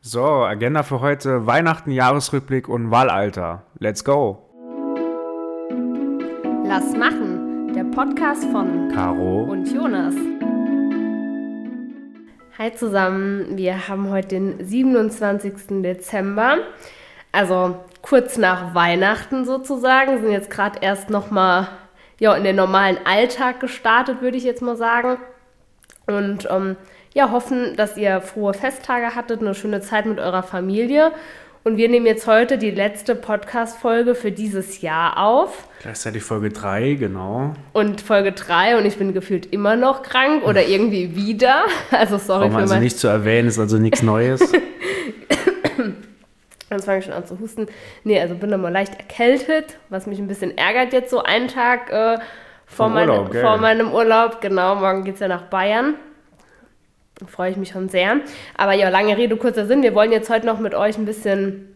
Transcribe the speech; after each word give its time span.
So, 0.00 0.22
Agenda 0.22 0.84
für 0.84 1.00
heute: 1.00 1.46
Weihnachten, 1.46 1.90
Jahresrückblick 1.90 2.68
und 2.68 2.92
Wahlalter. 2.92 3.64
Let's 3.80 4.04
go! 4.04 4.38
Lass 6.64 6.92
machen, 6.96 7.72
der 7.74 7.82
Podcast 7.82 8.44
von 8.44 8.88
Caro 8.94 9.42
und 9.42 9.66
Jonas. 9.72 10.14
Hi 12.58 12.72
zusammen, 12.74 13.56
wir 13.56 13.88
haben 13.88 14.08
heute 14.10 14.28
den 14.28 14.64
27. 14.64 15.82
Dezember, 15.82 16.58
also 17.32 17.76
kurz 18.00 18.38
nach 18.38 18.76
Weihnachten 18.76 19.44
sozusagen, 19.44 20.20
sind 20.20 20.30
jetzt 20.30 20.50
gerade 20.50 20.78
erst 20.80 21.10
nochmal 21.10 21.66
ja, 22.20 22.36
in 22.36 22.44
den 22.44 22.54
normalen 22.54 22.98
Alltag 23.04 23.58
gestartet, 23.58 24.22
würde 24.22 24.36
ich 24.36 24.44
jetzt 24.44 24.62
mal 24.62 24.76
sagen. 24.76 25.18
Und 26.06 26.48
ähm, 26.50 26.76
ja, 27.14 27.30
hoffen, 27.30 27.76
dass 27.76 27.96
ihr 27.96 28.20
frohe 28.20 28.54
Festtage 28.54 29.14
hattet, 29.14 29.40
eine 29.40 29.54
schöne 29.54 29.80
Zeit 29.80 30.06
mit 30.06 30.18
eurer 30.18 30.42
Familie. 30.42 31.12
Und 31.64 31.76
wir 31.76 31.88
nehmen 31.88 32.06
jetzt 32.06 32.26
heute 32.26 32.56
die 32.56 32.70
letzte 32.70 33.14
Podcast-Folge 33.14 34.14
für 34.14 34.32
dieses 34.32 34.80
Jahr 34.80 35.18
auf. 35.18 35.68
Gleichzeitig 35.82 36.22
Folge 36.22 36.48
3, 36.50 36.94
genau. 36.94 37.52
Und 37.72 38.00
Folge 38.00 38.32
3 38.32 38.78
und 38.78 38.86
ich 38.86 38.96
bin 38.96 39.12
gefühlt 39.12 39.46
immer 39.52 39.76
noch 39.76 40.02
krank 40.02 40.44
oder 40.44 40.66
irgendwie 40.66 41.14
wieder. 41.14 41.64
Also 41.90 42.16
sorry 42.18 42.46
wir 42.46 42.52
für 42.52 42.56
also 42.58 42.74
mein... 42.74 42.82
nicht 42.82 42.98
zu 42.98 43.08
erwähnen, 43.08 43.48
ist 43.48 43.58
also 43.58 43.76
nichts 43.76 44.02
Neues. 44.02 44.40
Jetzt 46.70 46.84
fange 46.84 46.98
ich 46.98 47.04
schon 47.04 47.14
an 47.14 47.26
zu 47.26 47.38
husten. 47.38 47.66
Nee, 48.04 48.20
also 48.20 48.34
bin 48.34 48.50
nochmal 48.50 48.72
leicht 48.72 48.94
erkältet, 48.94 49.78
was 49.88 50.06
mich 50.06 50.18
ein 50.18 50.28
bisschen 50.28 50.56
ärgert 50.56 50.92
jetzt 50.92 51.10
so 51.10 51.22
einen 51.22 51.48
Tag 51.48 51.90
äh, 51.90 52.18
vor, 52.66 52.86
Vom 52.86 52.94
meine, 52.94 53.12
Urlaub, 53.12 53.34
vor 53.34 53.56
meinem 53.56 53.92
Urlaub. 53.92 54.40
Genau, 54.40 54.74
morgen 54.74 55.04
geht 55.04 55.14
es 55.14 55.20
ja 55.20 55.28
nach 55.28 55.44
Bayern. 55.44 55.94
Freue 57.26 57.50
ich 57.50 57.56
mich 57.56 57.70
schon 57.70 57.88
sehr. 57.88 58.16
Aber 58.56 58.74
ja, 58.74 58.88
lange 58.88 59.16
Rede, 59.16 59.36
kurzer 59.36 59.66
Sinn. 59.66 59.82
Wir 59.82 59.94
wollen 59.94 60.12
jetzt 60.12 60.30
heute 60.30 60.46
noch 60.46 60.60
mit 60.60 60.74
euch 60.74 60.96
ein 60.98 61.04
bisschen 61.04 61.74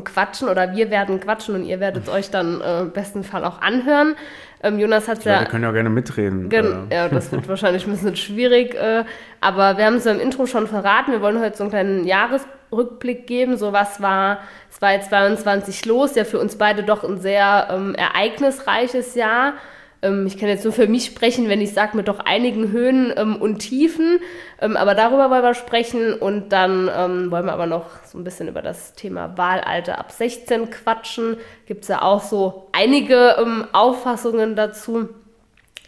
quatschen 0.00 0.48
oder 0.48 0.74
wir 0.74 0.90
werden 0.90 1.20
quatschen 1.20 1.54
und 1.54 1.64
ihr 1.64 1.78
werdet 1.78 2.04
es 2.04 2.08
euch 2.08 2.30
dann 2.30 2.60
äh, 2.60 2.80
im 2.80 2.92
besten 2.92 3.24
Fall 3.24 3.44
auch 3.44 3.60
anhören. 3.60 4.16
Ähm, 4.62 4.78
Jonas 4.78 5.08
hat 5.08 5.24
Ja, 5.24 5.34
ja 5.34 5.40
wir 5.40 5.46
können 5.48 5.64
ja 5.64 5.70
auch 5.70 5.74
gerne 5.74 5.90
mitreden. 5.90 6.48
Gen 6.48 6.90
Äh, 6.90 6.94
ja, 6.94 7.08
das 7.08 7.30
wird 7.30 7.48
wahrscheinlich 7.48 7.86
ein 7.86 7.92
bisschen 7.92 8.16
schwierig. 8.16 8.74
Äh, 8.74 9.04
aber 9.40 9.76
wir 9.76 9.84
haben 9.84 9.96
es 9.96 10.04
ja 10.04 10.12
im 10.12 10.20
Intro 10.20 10.46
schon 10.46 10.66
verraten. 10.66 11.12
Wir 11.12 11.20
wollen 11.20 11.40
heute 11.40 11.56
so 11.56 11.64
einen 11.64 11.70
kleinen 11.70 12.04
Jahresrückblick 12.04 13.26
geben. 13.26 13.56
So 13.56 13.72
was 13.72 14.00
war 14.00 14.38
2022 14.70 15.84
los? 15.84 16.14
Ja, 16.14 16.24
für 16.24 16.38
uns 16.38 16.56
beide 16.56 16.84
doch 16.84 17.04
ein 17.04 17.18
sehr 17.18 17.68
ähm, 17.70 17.94
ereignisreiches 17.94 19.14
Jahr. 19.14 19.54
Ähm, 20.02 20.26
ich 20.26 20.36
kann 20.38 20.48
jetzt 20.48 20.64
nur 20.64 20.72
für 20.72 20.86
mich 20.88 21.06
sprechen, 21.06 21.48
wenn 21.48 21.60
ich 21.60 21.72
sage, 21.72 21.96
mit 21.96 22.08
doch 22.08 22.18
einigen 22.18 22.70
Höhen 22.72 23.12
ähm, 23.16 23.36
und 23.36 23.58
Tiefen. 23.60 24.18
Ähm, 24.60 24.76
aber 24.76 24.94
darüber 24.94 25.30
wollen 25.30 25.42
wir 25.42 25.54
sprechen. 25.54 26.12
Und 26.14 26.50
dann 26.50 26.90
ähm, 26.94 27.30
wollen 27.30 27.46
wir 27.46 27.52
aber 27.52 27.66
noch 27.66 27.86
so 28.04 28.18
ein 28.18 28.24
bisschen 28.24 28.48
über 28.48 28.62
das 28.62 28.94
Thema 28.94 29.36
Wahlalter 29.38 29.98
ab 29.98 30.10
16 30.10 30.70
quatschen. 30.70 31.36
Gibt 31.66 31.82
es 31.82 31.88
ja 31.88 32.02
auch 32.02 32.22
so 32.22 32.68
einige 32.72 33.36
ähm, 33.40 33.66
Auffassungen 33.72 34.56
dazu. 34.56 35.08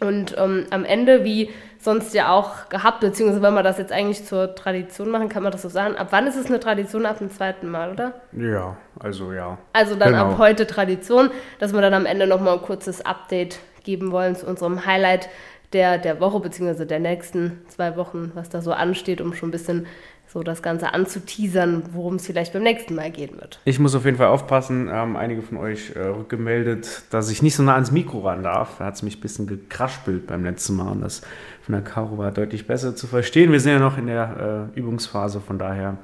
Und 0.00 0.36
ähm, 0.38 0.66
am 0.70 0.84
Ende, 0.84 1.24
wie 1.24 1.50
sonst 1.78 2.14
ja 2.14 2.32
auch 2.32 2.68
gehabt, 2.68 3.00
beziehungsweise 3.00 3.42
wenn 3.42 3.54
wir 3.54 3.62
das 3.62 3.78
jetzt 3.78 3.92
eigentlich 3.92 4.24
zur 4.24 4.54
Tradition 4.54 5.10
machen, 5.10 5.28
kann 5.28 5.42
man 5.42 5.52
das 5.52 5.62
so 5.62 5.68
sagen. 5.68 5.96
Ab 5.96 6.08
wann 6.10 6.26
ist 6.26 6.36
es 6.36 6.46
eine 6.46 6.58
Tradition? 6.58 7.06
Ab 7.06 7.18
dem 7.18 7.30
zweiten 7.30 7.70
Mal, 7.70 7.92
oder? 7.92 8.12
ja, 8.32 8.76
also 8.98 9.32
ja. 9.32 9.58
Also 9.72 9.94
dann 9.94 10.10
Genau. 10.12 10.30
ab 10.30 10.38
heute 10.38 10.66
Tradition, 10.66 11.30
dass 11.58 11.72
wir 11.72 11.80
dann 11.80 11.94
am 11.94 12.06
Ende 12.06 12.26
nochmal 12.26 12.54
ein 12.54 12.62
kurzes 12.62 13.04
Update 13.04 13.58
geben 13.84 14.10
wollen 14.10 14.34
zu 14.34 14.46
unserem 14.46 14.84
Highlight 14.86 15.28
der, 15.72 15.98
der 15.98 16.20
Woche, 16.20 16.40
beziehungsweise 16.40 16.86
der 16.86 17.00
nächsten 17.00 17.60
zwei 17.68 17.96
Wochen, 17.96 18.32
was 18.34 18.48
da 18.48 18.62
so 18.62 18.72
ansteht, 18.72 19.20
um 19.20 19.34
schon 19.34 19.48
ein 19.48 19.52
bisschen 19.52 19.86
so 20.26 20.42
das 20.42 20.62
Ganze 20.62 20.92
anzuteasern, 20.92 21.84
worum 21.92 22.16
es 22.16 22.26
vielleicht 22.26 22.52
beim 22.52 22.62
nächsten 22.62 22.94
Mal 22.94 23.10
gehen 23.10 23.36
wird. 23.40 23.60
Ich 23.64 23.78
muss 23.78 23.94
auf 23.94 24.04
jeden 24.04 24.16
Fall 24.16 24.28
aufpassen. 24.28 24.90
Haben 24.90 25.16
einige 25.16 25.42
von 25.42 25.58
euch 25.58 25.94
äh, 25.94 26.00
rückgemeldet, 26.00 27.02
dass 27.10 27.30
ich 27.30 27.42
nicht 27.42 27.54
so 27.54 27.62
nah 27.62 27.74
ans 27.74 27.92
Mikro 27.92 28.20
ran 28.20 28.42
darf. 28.42 28.78
Da 28.78 28.86
hat 28.86 28.94
es 28.94 29.02
mich 29.02 29.18
ein 29.18 29.20
bisschen 29.20 29.46
gekraspelt 29.46 30.26
beim 30.26 30.44
letzten 30.44 30.76
Mal 30.76 30.90
und 30.90 31.02
das 31.02 31.22
von 31.62 31.72
der 31.74 31.82
Caro 31.82 32.18
war 32.18 32.32
deutlich 32.32 32.66
besser 32.66 32.96
zu 32.96 33.06
verstehen. 33.06 33.52
Wir 33.52 33.60
sind 33.60 33.72
ja 33.72 33.78
noch 33.78 33.96
in 33.96 34.06
der 34.06 34.70
äh, 34.74 34.78
Übungsphase, 34.78 35.40
von 35.40 35.58
daher 35.58 35.98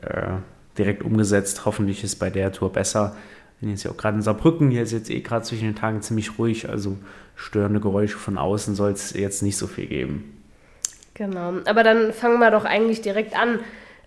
äh, 0.00 0.32
direkt 0.78 1.02
umgesetzt. 1.02 1.66
Hoffentlich 1.66 2.04
ist 2.04 2.16
bei 2.16 2.30
der 2.30 2.52
Tour 2.52 2.72
besser. 2.72 3.14
Wir 3.60 3.66
sind 3.66 3.70
jetzt 3.70 3.84
ja 3.84 3.90
auch 3.90 3.96
gerade 3.96 4.16
in 4.16 4.22
Saarbrücken. 4.22 4.70
Hier 4.70 4.82
ist 4.82 4.92
jetzt 4.92 5.10
eh 5.10 5.20
gerade 5.20 5.44
zwischen 5.44 5.64
den 5.64 5.76
Tagen 5.76 6.02
ziemlich 6.02 6.38
ruhig, 6.38 6.68
also 6.68 6.96
störende 7.36 7.80
Geräusche 7.80 8.18
von 8.18 8.38
außen 8.38 8.74
soll 8.74 8.92
es 8.92 9.12
jetzt 9.12 9.42
nicht 9.42 9.56
so 9.56 9.66
viel 9.66 9.86
geben. 9.86 10.34
Genau, 11.14 11.54
aber 11.64 11.82
dann 11.82 12.12
fangen 12.12 12.40
wir 12.40 12.50
doch 12.50 12.64
eigentlich 12.64 13.00
direkt 13.00 13.38
an. 13.38 13.60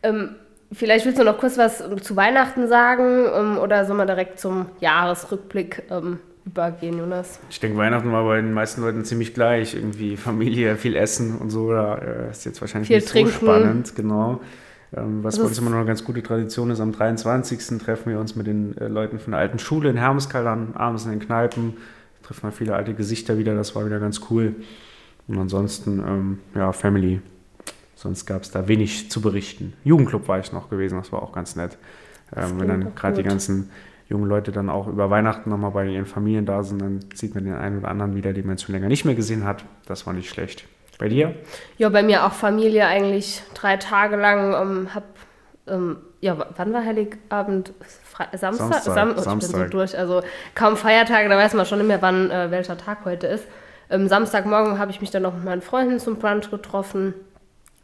Ähm, 0.03 0.35
vielleicht 0.72 1.06
willst 1.06 1.19
du 1.19 1.24
noch 1.24 1.38
kurz 1.38 1.58
was 1.58 1.84
zu 2.02 2.16
Weihnachten 2.16 2.68
sagen 2.68 3.25
ähm, 3.34 3.58
oder 3.58 3.85
sollen 3.85 3.97
wir 3.97 4.06
direkt 4.06 4.40
zum 4.40 4.68
Jahresrückblick 4.81 5.84
ähm, 5.90 6.19
übergehen, 6.46 6.97
Jonas? 6.97 7.40
Ich 7.50 7.59
denke, 7.59 7.78
Weihnachten 7.78 8.12
war 8.12 8.25
bei 8.25 8.38
den 8.38 8.53
meisten 8.53 8.81
Leuten 8.81 9.06
ziemlich 9.06 9.34
gleich. 9.34 9.75
Irgendwie 9.75 10.18
Familie, 10.18 10.75
viel 10.75 10.96
Essen 10.96 11.38
und 11.38 11.50
so. 11.50 11.72
Da 11.72 11.96
äh, 11.97 12.31
ist 12.31 12.46
jetzt 12.46 12.59
wahrscheinlich 12.59 12.88
Viel 12.88 12.97
nicht 12.97 13.09
trinken. 13.09 13.31
so 13.31 13.38
spannend, 13.38 13.96
genau. 13.96 14.41
Ähm, 14.96 15.24
was 15.24 15.36
Also 15.36 15.44
bei 15.44 15.50
uns 15.50 15.58
immer 15.59 15.70
noch 15.72 15.78
eine 15.78 15.86
ganz 15.86 16.03
gute 16.03 16.24
Tradition 16.24 16.72
ist, 16.72 16.80
am 16.80 16.92
23. 16.92 17.80
treffen 17.80 18.12
wir 18.12 18.20
uns 18.20 18.36
mit 18.36 18.48
den 18.48 18.78
äh, 18.78 18.88
Leuten 18.88 19.20
von 19.20 19.31
der 19.31 19.40
alten 19.40 19.59
Schule 19.59 19.90
in 19.90 19.98
Hermeskeil 19.98 20.48
an, 20.48 20.74
abends 20.75 21.06
in 21.06 21.12
den 21.12 21.20
Kneipen. 21.20 21.78
Trifft 22.24 22.44
man 22.44 22.52
viele 22.52 22.75
alte 22.75 22.94
Gesichter 22.94 23.38
wieder, 23.38 23.56
das 23.56 23.76
war 23.76 23.86
wieder 23.86 24.00
ganz 24.00 24.22
cool. 24.30 24.56
Und 25.28 25.38
ansonsten, 25.38 26.00
ähm, 26.00 26.40
ja, 26.56 26.72
Family. 26.72 27.22
Sonst 27.96 28.26
gab 28.26 28.44
es 28.44 28.52
da 28.52 28.68
wenig 28.68 29.09
zu 29.09 29.22
berichten. 29.22 29.74
Jugendclub 29.84 30.28
war 30.28 30.40
ich 30.40 30.53
noch 30.53 30.70
gewesen, 30.70 30.97
das 30.97 31.12
war 31.12 31.22
auch 31.22 31.34
ganz 31.34 31.56
nett. 31.56 31.78
Ähm, 32.36 32.59
wenn 32.59 32.68
dann 32.68 32.96
gerade 32.96 33.18
die 33.18 33.28
ganzen 33.28 33.70
jungen 34.08 34.30
Leute 34.30 34.52
dann 34.52 34.70
auch 34.70 34.88
über 34.88 35.09
Weihnachten 35.09 35.50
nochmal 35.50 35.72
bei 35.72 35.88
ihren 35.88 36.06
Familien 36.06 36.46
da 36.46 36.64
sind, 36.64 36.81
dann 36.81 37.00
sieht 37.14 37.36
man 37.36 37.44
den 37.44 37.56
einen 37.56 37.80
oder 37.80 37.90
anderen 37.90 38.16
wieder, 38.16 38.34
den 38.34 38.46
man 38.46 38.58
schon 38.58 38.74
länger 38.74 38.88
nicht 38.88 39.03
mehr 39.03 39.16
gesehen 39.16 39.44
hat. 39.44 39.66
Das 39.86 40.06
war 40.06 40.14
nicht 40.14 40.30
schlecht. 40.30 40.66
Bei 40.97 41.09
dir? 41.09 41.35
Ja, 41.78 41.90
bei 41.90 42.02
mir 42.02 42.25
auch 42.25 42.34
Familie 42.34 42.88
eigentlich 42.88 43.44
drei 43.53 43.78
Tage 43.78 44.16
lang. 44.16 44.53
Ähm, 44.53 44.96
hab, 44.96 45.03
ähm, 45.68 45.97
ja, 46.22 46.35
wann 46.56 46.74
war 46.74 46.84
Heiligabend? 46.84 47.74
Fre 48.03 48.25
Samstag? 48.35 48.74
Samstag, 48.74 48.94
Sam 48.94 49.08
oh, 49.09 49.12
Ich 49.12 49.16
bin 49.16 49.24
Samstag. 49.24 49.66
so 49.66 49.69
durch. 49.69 49.97
Also 49.97 50.24
kaum 50.56 50.75
Feiertage, 50.75 51.30
da 51.30 51.38
weiß 51.38 51.53
man 51.53 51.66
schon 51.66 51.80
nicht 51.80 51.88
mehr, 51.88 52.02
wann 52.02 52.31
äh, 52.31 52.50
welcher 52.50 52.78
Tag 52.78 53.06
heute 53.06 53.28
ist. 53.28 53.46
Ähm, 53.90 54.08
Samstagmorgen 54.08 54.80
habe 54.80 54.91
ich 54.91 55.00
mich 55.02 55.12
dann 55.12 55.22
noch 55.22 55.35
mit 55.35 55.46
meinen 55.46 55.62
Freunden 55.62 56.00
zum 56.00 56.18
Brunch 56.18 56.50
getroffen. 56.50 57.14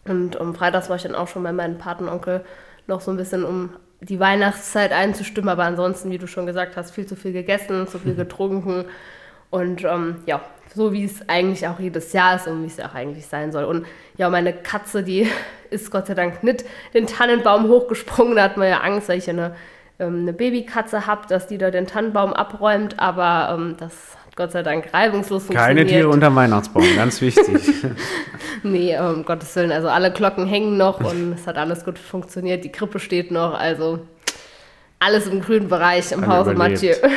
Und 0.05 0.35
um 0.35 0.55
Freitags 0.55 0.89
war 0.89 0.95
ich 0.95 1.03
dann 1.03 1.15
auch 1.15 1.27
schon 1.27 1.43
bei 1.43 1.53
meinem 1.53 1.77
Patenonkel 1.77 2.43
noch 2.87 2.99
so 2.99 3.11
ein 3.11 3.17
bisschen, 3.17 3.45
um 3.45 3.69
die 4.01 4.19
Weihnachtszeit 4.19 4.91
einzustimmen. 4.91 5.49
Aber 5.49 5.63
ansonsten, 5.63 6.09
wie 6.11 6.17
du 6.17 6.27
schon 6.27 6.45
gesagt 6.45 6.75
hast, 6.75 6.91
viel 6.91 7.05
zu 7.05 7.15
viel 7.15 7.31
gegessen, 7.31 7.87
zu 7.87 7.99
viel 7.99 8.15
getrunken. 8.15 8.85
Und 9.49 9.83
ähm, 9.83 10.17
ja, 10.25 10.41
so 10.75 10.93
wie 10.93 11.05
es 11.05 11.27
eigentlich 11.27 11.67
auch 11.67 11.79
jedes 11.79 12.13
Jahr 12.13 12.35
ist 12.35 12.47
und 12.47 12.63
wie 12.63 12.67
es 12.67 12.79
auch 12.79 12.93
eigentlich 12.93 13.27
sein 13.27 13.51
soll. 13.51 13.65
Und 13.65 13.85
ja, 14.17 14.29
meine 14.29 14.53
Katze, 14.53 15.03
die 15.03 15.27
ist 15.69 15.91
Gott 15.91 16.07
sei 16.07 16.13
Dank 16.13 16.43
nicht 16.43 16.65
den 16.93 17.07
Tannenbaum 17.07 17.67
hochgesprungen. 17.67 18.35
Da 18.35 18.43
hat 18.43 18.57
man 18.57 18.67
ja 18.67 18.79
Angst, 18.79 19.09
weil 19.09 19.17
ich 19.17 19.27
ja 19.27 19.33
eine, 19.33 19.55
ähm, 19.99 20.21
eine 20.21 20.33
Babykatze 20.33 21.07
habe, 21.07 21.27
dass 21.27 21.47
die 21.47 21.57
da 21.57 21.71
den 21.71 21.87
Tannenbaum 21.87 22.33
abräumt. 22.33 22.99
Aber 22.99 23.55
ähm, 23.55 23.75
das 23.77 23.93
hat 24.25 24.35
Gott 24.35 24.51
sei 24.51 24.63
Dank 24.63 24.93
reibungslos 24.93 25.45
funktioniert. 25.45 25.77
Keine 25.77 25.85
Tiere 25.85 26.09
unterm 26.09 26.35
Weihnachtsbaum, 26.35 26.85
ganz 26.95 27.21
wichtig. 27.21 27.61
Nee, 28.63 28.97
um 28.97 29.25
Gottes 29.25 29.53
Willen. 29.57 29.71
Also 29.71 29.89
alle 29.89 30.11
Glocken 30.11 30.47
hängen 30.47 30.77
noch 30.77 31.01
und 31.01 31.33
es 31.35 31.45
hat 31.45 31.57
alles 31.57 31.83
gut 31.83 31.99
funktioniert. 31.99 32.63
Die 32.63 32.71
Krippe 32.71 32.99
steht 32.99 33.29
noch. 33.29 33.53
Also 33.53 34.07
alles 34.99 35.27
im 35.27 35.41
grünen 35.41 35.67
Bereich 35.67 36.13
im 36.13 36.25
Hause 36.27 36.53
überlebt. 36.53 36.81
Mathieu. 36.81 37.09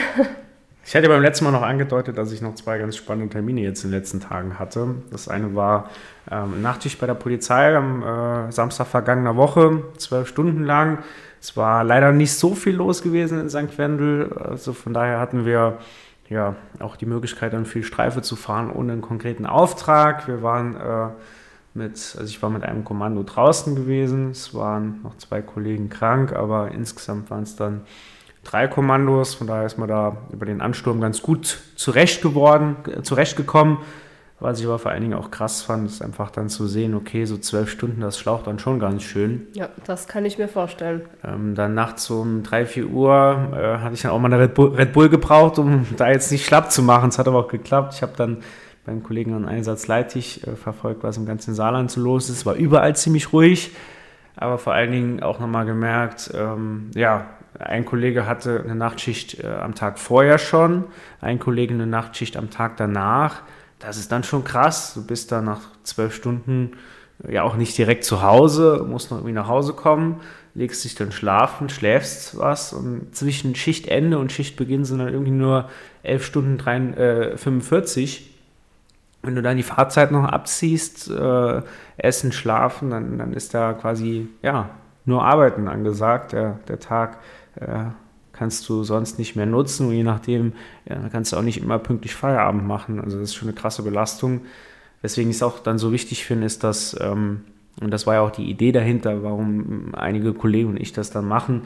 Ich 0.89 0.95
hatte 0.95 1.09
beim 1.09 1.21
letzten 1.21 1.45
Mal 1.45 1.51
noch 1.51 1.63
angedeutet, 1.63 2.17
dass 2.17 2.31
ich 2.31 2.41
noch 2.41 2.55
zwei 2.55 2.79
ganz 2.79 2.95
spannende 2.95 3.29
Termine 3.29 3.61
jetzt 3.61 3.83
in 3.83 3.91
den 3.91 3.99
letzten 3.99 4.21
Tagen 4.21 4.57
hatte. 4.61 4.95
Das 5.11 5.27
eine 5.27 5.57
war 5.57 5.91
ähm, 6.31 6.63
Nachtschicht 6.63 7.01
bei 7.01 7.09
der 7.09 7.15
Polizei 7.15 7.77
am 7.77 8.05
äh, 8.05 8.53
Samstag 8.53 8.87
vergangener 8.87 9.35
Woche, 9.35 9.83
zwölf 9.97 10.29
Stunden 10.29 10.63
lang. 10.63 10.99
Es 11.41 11.57
war 11.57 11.83
leider 11.83 12.13
nicht 12.13 12.35
so 12.35 12.55
viel 12.55 12.77
los 12.77 13.03
gewesen 13.03 13.41
in 13.41 13.51
St. 13.51 13.77
Wendel. 13.79 14.33
Also 14.35 14.73
von 14.75 14.95
daher 14.95 15.19
hatten 15.19 15.45
wir 15.45 15.79
ja 16.29 16.55
auch 16.79 16.95
die 16.95 17.07
Möglichkeit, 17.07 17.53
dann 17.53 17.67
viel 17.67 17.83
Streife 17.83 18.23
zu 18.23 18.37
fahren 18.37 18.71
ohne 18.71 18.93
einen 18.93 19.03
konkreten 19.03 19.45
Auftrag. 19.45 20.29
Wir 20.29 20.45
waren 20.45 20.77
äh, 20.77 21.09
mit, 21.75 21.95
also 22.17 22.23
ich 22.23 22.41
war 22.43 22.51
mit 22.51 22.63
einem 22.63 22.85
Kommando 22.85 23.25
draußen 23.25 23.75
gewesen. 23.75 24.31
Es 24.31 24.55
waren 24.55 25.01
noch 25.03 25.17
zwei 25.19 25.43
Kollegen 25.43 25.89
krank, 25.89 26.33
aber 26.33 26.71
insgesamt 26.71 27.29
waren 27.29 27.43
es 27.43 27.57
dann 27.57 27.81
drei 28.47 28.69
Kommandos. 28.69 29.35
Von 29.35 29.47
daher 29.47 29.67
ist 29.67 29.79
man 29.79 29.89
da 29.89 30.17
über 30.33 30.47
den 30.47 30.61
Ansturm 30.61 31.01
ganz 31.01 31.23
gut 31.23 31.59
zurecht 31.77 32.23
geworden, 32.23 32.77
zurechtgekommen. 33.03 33.79
Was 34.39 34.61
ich 34.61 34.67
aber 34.67 34.79
vor 34.79 34.91
allen 34.91 35.01
Dingen 35.01 35.15
auch 35.15 35.31
krass 35.31 35.63
fand, 35.63 35.87
ist 35.87 36.03
einfach 36.03 36.31
dann 36.31 36.51
zu 36.51 36.67
sehen, 36.67 36.95
okay, 36.95 37.25
so 37.25 37.39
zwölf 37.39 37.71
Stunden, 37.71 38.03
das 38.03 38.19
schlaucht 38.19 38.47
dann 38.47 38.59
schon 38.59 38.79
ganz 38.79 39.03
schön. 39.03 39.47
Ja, 39.55 39.71
das 39.87 40.09
kann 40.09 40.27
ich 40.27 40.37
mir 40.37 40.47
vorstellen. 40.47 41.03
Ähm, 41.25 41.55
dann 41.55 41.73
nachts 41.73 42.11
um 42.11 42.43
3, 42.43 42.67
4 42.67 42.87
Uhr 42.89 43.49
äh, 43.55 43.79
hatte 43.83 43.95
ich 43.95 44.03
dann 44.03 44.11
auch 44.11 44.19
mal 44.19 44.31
eine 44.31 44.39
Red 44.43 44.53
Bull, 44.53 44.75
Red 44.75 44.93
Bull 44.93 45.09
gebraucht, 45.09 45.59
um 45.59 45.87
da 45.97 46.11
jetzt 46.11 46.31
nicht 46.31 46.45
schlapp 46.45 46.71
zu 46.71 46.83
machen. 46.83 47.09
Es 47.09 47.19
hat 47.19 47.27
aber 47.29 47.39
auch 47.39 47.49
geklappt. 47.49 47.95
Ich 47.95 48.03
habe 48.03 48.13
dann 48.15 48.43
beim 48.85 49.03
Kollegen 49.03 49.33
an 49.33 49.47
Einsatz 49.47 49.87
Leipzig 49.87 50.47
äh, 50.47 50.55
verfolgt, 50.55 51.03
was 51.03 51.17
im 51.17 51.25
ganzen 51.25 51.55
Saarland 51.55 51.91
so 51.91 52.03
los 52.03 52.29
ist. 52.29 52.37
Es 52.37 52.47
war 52.47 52.55
überall 52.57 52.95
ziemlich 52.95 53.33
ruhig. 53.33 53.75
aber 54.37 54.59
vor 54.59 54.75
allen 54.75 54.93
Dingen 54.93 55.23
auch 55.23 55.41
nochmal 55.41 55.65
gemerkt, 55.65 56.31
ähm, 56.35 56.91
ja, 56.95 57.25
ein 57.59 57.85
Kollege 57.85 58.27
hatte 58.27 58.61
eine 58.63 58.75
Nachtschicht 58.75 59.43
äh, 59.43 59.47
am 59.47 59.75
Tag 59.75 59.99
vorher 59.99 60.39
schon, 60.39 60.85
ein 61.21 61.39
Kollege 61.39 61.75
eine 61.75 61.87
Nachtschicht 61.87 62.37
am 62.37 62.51
Tag 62.51 62.77
danach. 62.77 63.43
Das 63.79 63.99
ist 63.99 64.11
dann 64.13 64.25
schon 64.25 64.45
krass. 64.45 64.95
Du 64.95 65.07
bist 65.07 65.33
dann 65.33 65.45
nach 65.45 65.61
zwölf 65.83 66.15
Stunden 66.15 66.73
äh, 67.25 67.35
ja 67.35 67.43
auch 67.43 67.57
nicht 67.57 67.77
direkt 67.77 68.05
zu 68.05 68.23
Hause, 68.23 68.85
musst 68.89 69.11
noch 69.11 69.19
irgendwie 69.19 69.35
nach 69.35 69.49
Hause 69.49 69.73
kommen, 69.73 70.21
legst 70.55 70.85
dich 70.85 70.95
dann 70.95 71.13
schlafen, 71.13 71.69
schläfst 71.69 72.39
was 72.39 72.73
und 72.73 73.15
zwischen 73.15 73.55
Schichtende 73.55 74.19
und 74.19 74.33
Schichtbeginn 74.33 74.85
sind 74.85 74.99
dann 74.99 75.09
irgendwie 75.09 75.31
nur 75.31 75.69
elf 76.03 76.25
Stunden 76.25 76.59
3, 76.59 76.77
äh, 76.77 77.37
45 77.37 78.33
wenn 79.23 79.35
du 79.35 79.43
dann 79.43 79.57
die 79.57 79.65
Fahrzeit 79.65 80.13
noch 80.13 80.25
abziehst, 80.25 81.11
äh, 81.11 81.63
essen, 81.97 82.31
schlafen, 82.31 82.91
dann, 82.91 83.19
dann 83.19 83.33
ist 83.33 83.55
da 83.55 83.73
quasi, 83.73 84.29
ja, 84.41 84.71
nur 85.05 85.25
Arbeiten 85.25 85.69
angesagt. 85.69 86.33
Der, 86.33 86.59
der 86.69 86.81
Tag 86.81 87.19
kannst 88.37 88.69
du 88.69 88.85
sonst 88.85 89.19
nicht 89.19 89.35
mehr 89.35 89.47
nutzen 89.47 89.89
und 89.89 89.95
je 89.95 90.03
nachdem 90.03 90.53
ja, 90.89 91.09
kannst 91.11 91.33
du 91.33 91.37
auch 91.37 91.43
nicht 91.43 91.59
immer 91.59 91.79
pünktlich 91.79 92.15
Feierabend 92.15 92.67
machen. 92.67 93.01
Also 93.01 93.19
das 93.19 93.31
ist 93.31 93.35
schon 93.35 93.49
eine 93.49 93.57
krasse 93.57 93.83
Belastung. 93.83 94.43
Weswegen 95.03 95.31
ich 95.31 95.37
es 95.37 95.43
auch 95.43 95.59
dann 95.59 95.79
so 95.79 95.93
wichtig 95.93 96.25
finde, 96.25 96.47
ist, 96.47 96.63
dass, 96.63 96.97
ähm, 97.01 97.43
und 97.81 97.91
das 97.91 98.07
war 98.07 98.15
ja 98.15 98.21
auch 98.21 98.31
die 98.31 98.49
Idee 98.49 98.73
dahinter, 98.73 99.23
warum 99.23 99.95
einige 99.95 100.33
Kollegen 100.35 100.71
und 100.71 100.81
ich 100.81 100.93
das 100.93 101.11
dann 101.11 101.27
machen, 101.27 101.63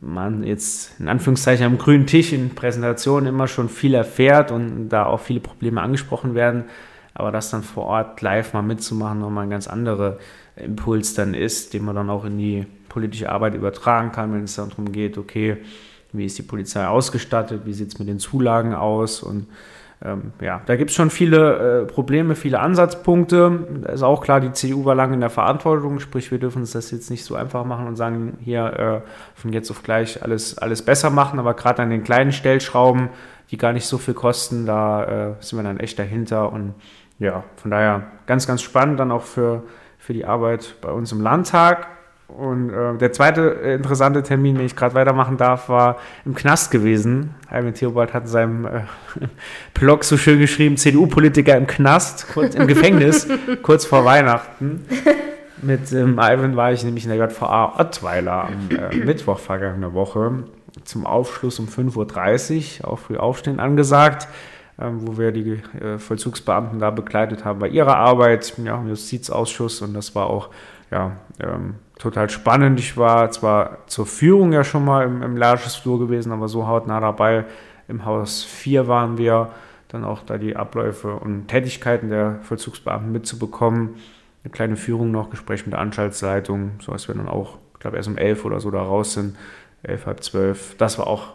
man 0.00 0.44
jetzt 0.44 1.00
in 1.00 1.08
Anführungszeichen 1.08 1.66
am 1.66 1.78
grünen 1.78 2.06
Tisch 2.06 2.32
in 2.32 2.50
Präsentationen 2.50 3.26
immer 3.26 3.48
schon 3.48 3.68
viel 3.68 3.94
erfährt 3.94 4.52
und 4.52 4.88
da 4.88 5.04
auch 5.06 5.20
viele 5.20 5.40
Probleme 5.40 5.82
angesprochen 5.82 6.34
werden, 6.34 6.64
aber 7.12 7.32
das 7.32 7.50
dann 7.50 7.62
vor 7.62 7.86
Ort 7.86 8.20
live 8.22 8.52
mal 8.52 8.62
mitzumachen, 8.62 9.18
nochmal 9.18 9.44
ein 9.44 9.50
ganz 9.50 9.66
anderer 9.66 10.18
Impuls 10.56 11.14
dann 11.14 11.34
ist, 11.34 11.74
den 11.74 11.84
man 11.84 11.96
dann 11.96 12.08
auch 12.08 12.24
in 12.24 12.38
die 12.38 12.66
politische 12.90 13.30
Arbeit 13.30 13.54
übertragen 13.54 14.12
kann, 14.12 14.34
wenn 14.34 14.44
es 14.44 14.56
darum 14.56 14.92
geht, 14.92 15.16
okay, 15.16 15.56
wie 16.12 16.26
ist 16.26 16.36
die 16.36 16.42
Polizei 16.42 16.86
ausgestattet, 16.86 17.62
wie 17.64 17.72
sieht 17.72 17.88
es 17.88 17.98
mit 17.98 18.08
den 18.08 18.18
Zulagen 18.18 18.74
aus 18.74 19.22
und 19.22 19.46
ähm, 20.02 20.32
ja, 20.40 20.62
da 20.64 20.76
gibt 20.76 20.90
es 20.90 20.96
schon 20.96 21.10
viele 21.10 21.82
äh, 21.82 21.86
Probleme, 21.86 22.34
viele 22.34 22.60
Ansatzpunkte. 22.60 23.66
Da 23.82 23.92
ist 23.92 24.02
auch 24.02 24.22
klar, 24.22 24.40
die 24.40 24.52
CDU 24.52 24.86
war 24.86 24.94
lange 24.94 25.12
in 25.12 25.20
der 25.20 25.28
Verantwortung, 25.28 26.00
sprich, 26.00 26.30
wir 26.30 26.38
dürfen 26.38 26.62
uns 26.62 26.72
das 26.72 26.90
jetzt 26.90 27.10
nicht 27.10 27.22
so 27.22 27.34
einfach 27.34 27.66
machen 27.66 27.86
und 27.86 27.96
sagen, 27.96 28.38
hier 28.40 29.04
äh, 29.04 29.38
von 29.38 29.52
jetzt 29.52 29.70
auf 29.70 29.82
gleich 29.82 30.22
alles, 30.22 30.56
alles 30.56 30.82
besser 30.82 31.10
machen, 31.10 31.38
aber 31.38 31.52
gerade 31.52 31.82
an 31.82 31.90
den 31.90 32.02
kleinen 32.02 32.32
Stellschrauben, 32.32 33.10
die 33.50 33.58
gar 33.58 33.74
nicht 33.74 33.84
so 33.84 33.98
viel 33.98 34.14
kosten, 34.14 34.64
da 34.64 35.04
äh, 35.04 35.34
sind 35.40 35.58
wir 35.58 35.64
dann 35.64 35.80
echt 35.80 35.98
dahinter 35.98 36.50
und 36.50 36.74
ja, 37.18 37.44
von 37.56 37.70
daher 37.70 38.04
ganz, 38.24 38.46
ganz 38.46 38.62
spannend 38.62 38.98
dann 38.98 39.12
auch 39.12 39.22
für, 39.22 39.64
für 39.98 40.14
die 40.14 40.24
Arbeit 40.24 40.76
bei 40.80 40.90
uns 40.90 41.12
im 41.12 41.20
Landtag. 41.20 41.99
Und 42.36 42.70
äh, 42.70 42.96
der 42.96 43.12
zweite 43.12 43.60
äh, 43.62 43.74
interessante 43.74 44.22
Termin, 44.22 44.56
den 44.56 44.66
ich 44.66 44.76
gerade 44.76 44.94
weitermachen 44.94 45.36
darf, 45.36 45.68
war 45.68 45.98
im 46.24 46.34
Knast 46.34 46.70
gewesen. 46.70 47.34
Alvin 47.48 47.74
Theobald 47.74 48.14
hat 48.14 48.24
in 48.24 48.28
seinem 48.28 48.64
äh, 48.64 48.82
Blog 49.74 50.04
so 50.04 50.16
schön 50.16 50.38
geschrieben, 50.38 50.76
CDU-Politiker 50.76 51.56
im 51.56 51.66
Knast, 51.66 52.32
kurz 52.32 52.54
im 52.54 52.66
Gefängnis, 52.66 53.28
kurz 53.62 53.84
vor 53.84 54.04
Weihnachten. 54.04 54.84
Mit 55.62 55.92
ähm, 55.92 56.18
Alvin 56.18 56.56
war 56.56 56.72
ich 56.72 56.84
nämlich 56.84 57.04
in 57.04 57.10
der 57.10 57.18
JVA 57.18 57.78
Ottweiler 57.78 58.44
am 58.44 58.68
äh, 58.76 58.96
Mittwoch 58.96 59.38
vergangene 59.38 59.92
Woche 59.92 60.44
zum 60.84 61.04
Aufschluss 61.04 61.58
um 61.58 61.66
5.30 61.66 62.80
Uhr, 62.80 62.88
auch 62.88 62.98
früh 62.98 63.16
aufstehen 63.16 63.60
angesagt. 63.60 64.28
Ähm, 64.80 65.06
wo 65.06 65.18
wir 65.18 65.30
die 65.30 65.60
äh, 65.78 65.98
Vollzugsbeamten 65.98 66.78
da 66.78 66.90
begleitet 66.90 67.44
haben 67.44 67.58
bei 67.58 67.68
ihrer 67.68 67.96
Arbeit. 67.96 68.54
Ja 68.64 68.78
im 68.78 68.88
Justizausschuss 68.88 69.82
und 69.82 69.92
das 69.92 70.14
war 70.14 70.30
auch 70.30 70.48
ja, 70.90 71.16
ähm, 71.38 71.74
total 72.00 72.30
spannend. 72.30 72.80
Ich 72.80 72.96
war 72.96 73.30
zwar 73.30 73.86
zur 73.86 74.06
Führung 74.06 74.52
ja 74.52 74.64
schon 74.64 74.84
mal 74.84 75.04
im, 75.04 75.22
im 75.22 75.36
Lärschesflur 75.36 75.98
gewesen, 75.98 76.32
aber 76.32 76.48
so 76.48 76.66
hautnah 76.66 76.98
dabei. 76.98 77.44
Im 77.88 78.04
Haus 78.04 78.42
4 78.42 78.88
waren 78.88 79.18
wir, 79.18 79.50
dann 79.88 80.04
auch 80.04 80.22
da 80.22 80.38
die 80.38 80.56
Abläufe 80.56 81.14
und 81.14 81.48
Tätigkeiten 81.48 82.08
der 82.08 82.38
Vollzugsbeamten 82.42 83.12
mitzubekommen. 83.12 83.96
Eine 84.42 84.52
kleine 84.52 84.76
Führung 84.76 85.10
noch, 85.10 85.30
Gespräch 85.30 85.66
mit 85.66 85.72
der 85.72 85.80
Anstaltsleitung, 85.80 86.72
so 86.80 86.92
dass 86.92 87.08
wir 87.08 87.14
dann 87.14 87.28
auch, 87.28 87.58
ich 87.74 87.80
glaube, 87.80 87.96
erst 87.96 88.08
um 88.08 88.16
11 88.16 88.44
oder 88.44 88.60
so 88.60 88.70
da 88.70 88.80
raus 88.80 89.14
sind, 89.14 89.36
11, 89.82 90.06
halb 90.06 90.22
12. 90.22 90.76
Das 90.78 90.98
war 90.98 91.06
auch 91.06 91.34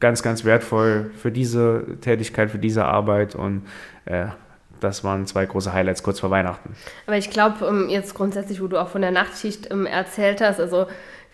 ganz, 0.00 0.22
ganz 0.22 0.44
wertvoll 0.44 1.10
für 1.16 1.32
diese 1.32 1.98
Tätigkeit, 2.00 2.50
für 2.50 2.58
diese 2.58 2.84
Arbeit 2.84 3.34
und 3.34 3.62
äh, 4.04 4.26
das 4.80 5.04
waren 5.04 5.26
zwei 5.26 5.46
große 5.46 5.72
Highlights 5.72 6.02
kurz 6.02 6.20
vor 6.20 6.30
Weihnachten. 6.30 6.74
Aber 7.06 7.16
ich 7.16 7.30
glaube, 7.30 7.64
ähm, 7.66 7.88
jetzt 7.88 8.14
grundsätzlich, 8.14 8.62
wo 8.62 8.66
du 8.66 8.80
auch 8.80 8.88
von 8.88 9.02
der 9.02 9.10
Nachtschicht 9.10 9.70
ähm, 9.70 9.86
erzählt 9.86 10.40
hast, 10.40 10.60
also 10.60 10.86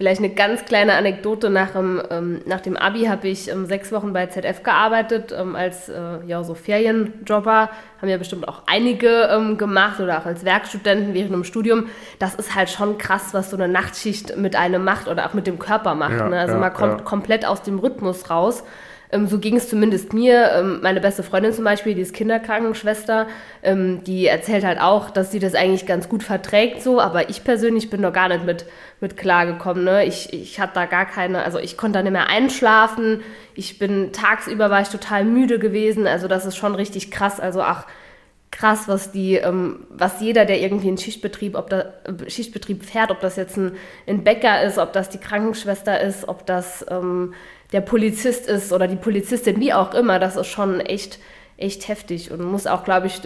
Vielleicht 0.02 0.20
eine 0.20 0.30
ganz 0.30 0.64
kleine 0.64 0.94
Anekdote. 0.94 1.48
Nach 1.48 1.70
dem, 1.70 2.02
ähm, 2.10 2.40
nach 2.44 2.60
dem 2.60 2.76
Abi 2.76 3.04
habe 3.04 3.28
ich 3.28 3.50
sechs 3.64 3.92
Wochen 3.92 4.12
bei 4.12 4.26
ZF 4.26 4.64
gearbeitet, 4.64 5.32
als 5.32 5.88
äh, 5.88 5.94
ja, 6.26 6.42
so 6.42 6.54
Ferienjobber. 6.54 7.70
Haben 8.00 8.08
ja 8.08 8.16
bestimmt 8.16 8.48
auch 8.48 8.62
einige 8.66 9.54
gemacht 9.56 10.00
oder 10.00 10.18
auch 10.18 10.26
als 10.26 10.44
Werkstudenten 10.44 11.14
während 11.14 11.32
dem 11.32 11.44
Studium. 11.44 11.86
Das 12.18 12.34
ist 12.34 12.56
halt 12.56 12.68
schon 12.70 12.98
krass, 12.98 13.28
was 13.32 13.50
so 13.50 13.56
eine 13.56 13.68
Nachtschicht 13.68 14.36
mit 14.36 14.56
einem 14.56 14.82
macht 14.82 15.06
oder 15.06 15.24
auch 15.26 15.34
mit 15.34 15.46
dem 15.46 15.60
Körper 15.60 15.94
macht. 15.94 16.18
Ja, 16.18 16.28
ne? 16.28 16.40
Also 16.40 16.54
ja, 16.54 16.58
man 16.58 16.72
kommt 16.72 16.98
ja. 16.98 17.04
komplett 17.04 17.46
aus 17.46 17.62
dem 17.62 17.78
Rhythmus 17.78 18.28
raus. 18.28 18.64
Ähm, 19.12 19.26
so 19.26 19.38
ging 19.38 19.56
es 19.56 19.68
zumindest 19.68 20.12
mir. 20.12 20.50
Ähm, 20.52 20.80
meine 20.82 21.00
beste 21.00 21.22
Freundin 21.22 21.52
zum 21.52 21.64
Beispiel, 21.64 21.94
die 21.94 22.00
ist 22.00 22.14
Kinderkrankenschwester, 22.14 23.28
ähm, 23.62 24.02
die 24.04 24.26
erzählt 24.26 24.64
halt 24.64 24.80
auch, 24.80 25.10
dass 25.10 25.30
sie 25.30 25.38
das 25.38 25.54
eigentlich 25.54 25.86
ganz 25.86 26.08
gut 26.08 26.22
verträgt 26.22 26.82
so, 26.82 27.00
aber 27.00 27.28
ich 27.28 27.44
persönlich 27.44 27.90
bin 27.90 28.00
noch 28.00 28.12
gar 28.12 28.28
nicht 28.28 28.44
mit, 28.44 28.64
mit 29.00 29.16
klargekommen. 29.16 29.84
Ne? 29.84 30.06
Ich, 30.06 30.32
ich 30.32 30.58
hatte 30.58 30.74
da 30.74 30.86
gar 30.86 31.04
keine, 31.04 31.44
also 31.44 31.58
ich 31.58 31.76
konnte 31.76 31.98
da 31.98 32.02
nicht 32.02 32.12
mehr 32.12 32.28
einschlafen. 32.28 33.20
Ich 33.54 33.78
bin 33.78 34.12
tagsüber 34.12 34.70
war 34.70 34.80
ich 34.80 34.88
total 34.88 35.24
müde 35.24 35.58
gewesen. 35.58 36.06
Also 36.06 36.26
das 36.26 36.46
ist 36.46 36.56
schon 36.56 36.74
richtig 36.74 37.10
krass. 37.10 37.38
Also 37.38 37.60
ach, 37.60 37.86
krass, 38.52 38.86
was 38.86 39.10
die, 39.10 39.34
ähm, 39.34 39.86
was 39.88 40.20
jeder, 40.20 40.44
der 40.44 40.60
irgendwie 40.60 40.88
einen 40.88 40.98
Schichtbetrieb, 40.98 41.56
ob 41.56 41.70
da, 41.70 41.92
äh, 42.04 42.30
Schichtbetrieb 42.30 42.84
fährt, 42.84 43.10
ob 43.10 43.20
das 43.20 43.36
jetzt 43.36 43.56
ein, 43.56 43.72
ein 44.06 44.22
Bäcker 44.22 44.62
ist, 44.62 44.78
ob 44.78 44.92
das 44.92 45.08
die 45.08 45.18
Krankenschwester 45.18 46.00
ist, 46.00 46.28
ob 46.28 46.46
das 46.46 46.86
ähm, 46.88 47.34
der 47.72 47.80
Polizist 47.80 48.46
ist 48.46 48.72
oder 48.72 48.86
die 48.86 48.96
Polizistin, 48.96 49.60
wie 49.60 49.72
auch 49.72 49.94
immer, 49.94 50.18
das 50.18 50.36
ist 50.36 50.48
schon 50.48 50.80
echt, 50.80 51.18
echt 51.56 51.88
heftig 51.88 52.30
und 52.30 52.42
muss 52.42 52.66
auch, 52.66 52.84
glaube 52.84 53.06
ich, 53.06 53.20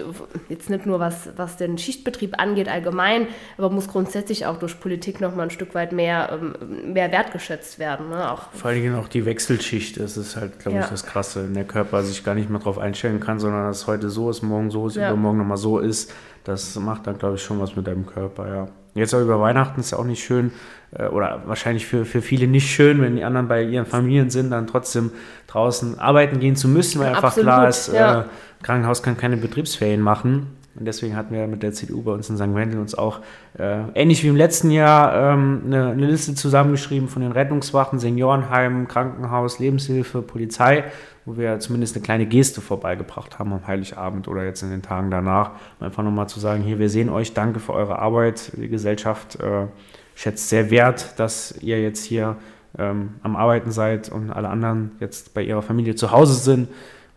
jetzt 0.48 0.70
nicht 0.70 0.86
nur 0.86 1.00
was, 1.00 1.30
was 1.36 1.56
den 1.56 1.78
Schichtbetrieb 1.78 2.40
angeht 2.40 2.68
allgemein, 2.68 3.28
aber 3.56 3.70
muss 3.70 3.88
grundsätzlich 3.88 4.46
auch 4.46 4.58
durch 4.58 4.78
Politik 4.78 5.20
nochmal 5.20 5.46
ein 5.46 5.50
Stück 5.50 5.74
weit 5.74 5.92
mehr, 5.92 6.30
ähm, 6.32 6.92
mehr 6.92 7.10
wertgeschätzt 7.10 7.78
werden. 7.78 8.10
Ne? 8.10 8.30
Auch 8.30 8.52
Vor 8.52 8.70
allen 8.70 8.82
Dingen 8.82 8.94
auch 8.96 9.08
die 9.08 9.24
Wechselschicht, 9.24 9.98
das 9.98 10.16
ist 10.16 10.36
halt, 10.36 10.60
glaube 10.60 10.78
ja. 10.78 10.84
ich, 10.84 10.90
das 10.90 11.06
Krasse, 11.06 11.44
wenn 11.44 11.54
der 11.54 11.64
Körper 11.64 12.02
sich 12.02 12.24
gar 12.24 12.34
nicht 12.34 12.50
mehr 12.50 12.58
darauf 12.58 12.78
einstellen 12.78 13.20
kann, 13.20 13.40
sondern 13.40 13.66
dass 13.66 13.86
heute 13.86 14.10
so 14.10 14.30
ist, 14.30 14.42
morgen 14.42 14.70
so 14.70 14.86
ist, 14.86 14.96
ja. 14.96 15.08
übermorgen 15.08 15.38
nochmal 15.38 15.56
so 15.56 15.78
ist, 15.78 16.12
das 16.46 16.76
macht 16.76 17.06
dann, 17.06 17.18
glaube 17.18 17.34
ich, 17.34 17.42
schon 17.42 17.60
was 17.60 17.76
mit 17.76 17.86
deinem 17.86 18.06
Körper, 18.06 18.48
ja. 18.48 18.68
Jetzt 18.94 19.14
auch 19.14 19.20
über 19.20 19.38
Weihnachten 19.40 19.80
ist 19.80 19.90
ja 19.90 19.98
auch 19.98 20.04
nicht 20.04 20.24
schön, 20.24 20.52
äh, 20.92 21.06
oder 21.08 21.42
wahrscheinlich 21.46 21.86
für, 21.86 22.04
für 22.04 22.22
viele 22.22 22.46
nicht 22.46 22.70
schön, 22.70 23.02
wenn 23.02 23.16
die 23.16 23.24
anderen 23.24 23.48
bei 23.48 23.62
ihren 23.62 23.84
Familien 23.84 24.30
sind, 24.30 24.50
dann 24.50 24.66
trotzdem 24.66 25.10
draußen 25.48 25.98
arbeiten 25.98 26.40
gehen 26.40 26.56
zu 26.56 26.68
müssen, 26.68 27.00
weil 27.00 27.08
einfach 27.08 27.24
Absolut, 27.24 27.46
klar 27.46 27.68
ist, 27.68 27.92
ja. 27.92 28.20
äh, 28.20 28.24
Krankenhaus 28.62 29.02
kann 29.02 29.16
keine 29.16 29.36
Betriebsferien 29.36 30.00
machen. 30.00 30.46
Und 30.78 30.84
deswegen 30.84 31.16
hatten 31.16 31.34
wir 31.34 31.46
mit 31.46 31.62
der 31.62 31.72
CDU 31.72 32.02
bei 32.02 32.12
uns 32.12 32.28
in 32.28 32.36
St. 32.36 32.54
Wendel 32.54 32.80
uns 32.80 32.94
auch 32.94 33.20
äh, 33.58 33.80
ähnlich 33.94 34.22
wie 34.22 34.28
im 34.28 34.36
letzten 34.36 34.70
Jahr 34.70 35.32
ähm, 35.32 35.62
eine, 35.66 35.88
eine, 35.88 36.06
Liste 36.06 36.34
zusammengeschrieben 36.34 37.08
von 37.08 37.22
den 37.22 37.32
Rettungswachen, 37.32 37.98
Seniorenheimen, 37.98 38.86
Krankenhaus, 38.86 39.58
Lebenshilfe, 39.58 40.20
Polizei, 40.20 40.84
wo 41.26 41.36
wir 41.36 41.58
zumindest 41.58 41.96
eine 41.96 42.04
kleine 42.04 42.26
Geste 42.26 42.60
vorbeigebracht 42.60 43.38
haben 43.38 43.52
am 43.52 43.66
Heiligabend 43.66 44.28
oder 44.28 44.44
jetzt 44.44 44.62
in 44.62 44.70
den 44.70 44.80
Tagen 44.80 45.10
danach. 45.10 45.50
Um 45.80 45.86
einfach 45.86 46.04
nochmal 46.04 46.28
zu 46.28 46.38
sagen, 46.38 46.62
hier, 46.62 46.78
wir 46.78 46.88
sehen 46.88 47.08
euch, 47.08 47.34
danke 47.34 47.58
für 47.58 47.74
eure 47.74 47.98
Arbeit. 47.98 48.52
Die 48.56 48.68
Gesellschaft 48.68 49.40
äh, 49.40 49.66
schätzt 50.14 50.48
sehr 50.48 50.70
wert, 50.70 51.18
dass 51.18 51.56
ihr 51.60 51.82
jetzt 51.82 52.04
hier 52.04 52.36
ähm, 52.78 53.14
am 53.24 53.34
Arbeiten 53.34 53.72
seid 53.72 54.08
und 54.08 54.30
alle 54.30 54.48
anderen 54.48 54.92
jetzt 55.00 55.34
bei 55.34 55.42
ihrer 55.42 55.62
Familie 55.62 55.96
zu 55.96 56.12
Hause 56.12 56.34
sind. 56.34 56.68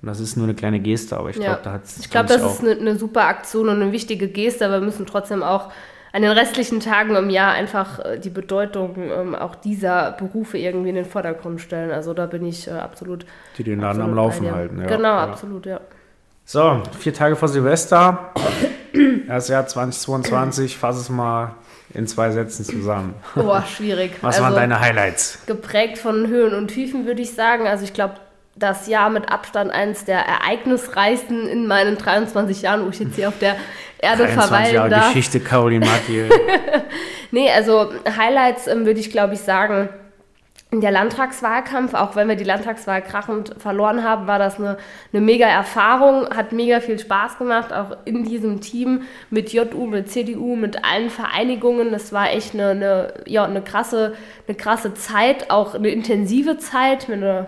Und 0.01 0.07
das 0.07 0.19
ist 0.19 0.37
nur 0.37 0.45
eine 0.45 0.55
kleine 0.55 0.79
Geste, 0.79 1.15
aber 1.15 1.29
ich 1.29 1.35
ja. 1.35 1.43
glaube, 1.43 1.61
da 1.63 1.71
hat 1.73 1.83
es. 1.83 1.99
Ich 1.99 2.09
glaube, 2.09 2.29
das 2.29 2.41
ist 2.41 2.61
eine, 2.61 2.71
eine, 2.71 2.97
super 2.97 3.25
Aktion 3.25 3.69
und 3.69 3.81
eine 3.81 3.91
wichtige 3.91 4.27
Geste, 4.27 4.65
aber 4.65 4.79
wir 4.79 4.85
müssen 4.85 5.05
trotzdem 5.05 5.43
auch 5.43 5.71
an 6.11 6.21
den 6.21 6.31
restlichen 6.31 6.79
Tagen 6.79 7.15
im 7.15 7.29
Jahr 7.29 7.53
einfach 7.53 7.99
äh, 7.99 8.19
die 8.19 8.29
Bedeutung 8.29 8.95
ähm, 8.97 9.35
auch 9.35 9.55
dieser 9.55 10.11
Berufe 10.13 10.57
irgendwie 10.57 10.89
in 10.89 10.95
den 10.95 11.05
Vordergrund 11.05 11.61
stellen. 11.61 11.91
Also 11.91 12.13
da 12.13 12.25
bin 12.25 12.45
ich 12.45 12.67
äh, 12.67 12.71
absolut. 12.71 13.25
Die 13.57 13.63
den 13.63 13.79
Laden 13.79 14.01
am 14.01 14.15
Laufen 14.15 14.51
halten, 14.51 14.81
ja. 14.81 14.87
Genau, 14.87 15.09
ja. 15.09 15.23
absolut, 15.23 15.65
ja. 15.65 15.79
So, 16.45 16.81
vier 16.97 17.13
Tage 17.13 17.35
vor 17.35 17.47
Silvester, 17.47 18.33
das 19.27 19.49
Jahr 19.49 19.67
2022, 19.67 20.77
fass 20.77 20.97
es 20.97 21.09
mal 21.09 21.53
in 21.93 22.07
zwei 22.07 22.31
Sätzen 22.31 22.65
zusammen. 22.65 23.13
Boah, 23.35 23.63
schwierig. 23.63 24.13
Was 24.21 24.35
also, 24.35 24.45
waren 24.45 24.55
deine 24.55 24.79
Highlights? 24.79 25.45
Geprägt 25.45 25.99
von 25.99 26.27
Höhen 26.27 26.55
und 26.55 26.69
Tiefen, 26.69 27.05
würde 27.05 27.21
ich 27.21 27.33
sagen. 27.33 27.67
Also 27.67 27.83
ich 27.83 27.93
glaube, 27.93 28.15
das 28.55 28.87
Jahr 28.87 29.09
mit 29.09 29.31
Abstand 29.31 29.71
eines 29.71 30.05
der 30.05 30.19
ereignisreichsten 30.19 31.47
in 31.47 31.67
meinen 31.67 31.97
23 31.97 32.63
Jahren, 32.63 32.85
wo 32.85 32.89
ich 32.89 32.99
jetzt 32.99 33.15
hier 33.15 33.29
auf 33.29 33.39
der 33.39 33.55
Erde 34.01 34.27
verweilen 34.27 34.75
Jahre 34.75 34.89
darf. 34.89 35.07
Geschichte 35.07 35.39
Caroline 35.39 35.85
Mathieu. 35.85 36.25
nee, 37.31 37.49
also 37.51 37.91
Highlights 38.17 38.67
ähm, 38.67 38.85
würde 38.85 38.99
ich 38.99 39.11
glaube 39.11 39.33
ich 39.33 39.41
sagen, 39.41 39.89
der 40.71 40.91
Landtagswahlkampf, 40.91 41.95
auch 41.95 42.15
wenn 42.15 42.27
wir 42.27 42.35
die 42.35 42.43
Landtagswahl 42.43 43.01
krachend 43.01 43.55
verloren 43.57 44.03
haben, 44.03 44.27
war 44.27 44.37
das 44.37 44.59
eine, 44.59 44.77
eine 45.11 45.21
mega 45.21 45.47
Erfahrung, 45.47 46.29
hat 46.29 46.51
mega 46.51 46.79
viel 46.79 46.99
Spaß 46.99 47.39
gemacht, 47.39 47.73
auch 47.73 47.97
in 48.05 48.23
diesem 48.23 48.61
Team 48.61 49.01
mit 49.31 49.51
JU, 49.51 49.87
mit 49.87 50.11
CDU, 50.11 50.55
mit 50.55 50.85
allen 50.85 51.09
Vereinigungen. 51.09 51.91
Das 51.91 52.13
war 52.13 52.31
echt 52.31 52.53
eine, 52.53 52.69
eine, 52.69 53.13
ja, 53.25 53.45
eine, 53.45 53.63
krasse, 53.63 54.13
eine 54.47 54.55
krasse 54.55 54.93
Zeit, 54.93 55.49
auch 55.49 55.73
eine 55.73 55.89
intensive 55.89 56.59
Zeit. 56.59 57.09
Eine, 57.09 57.47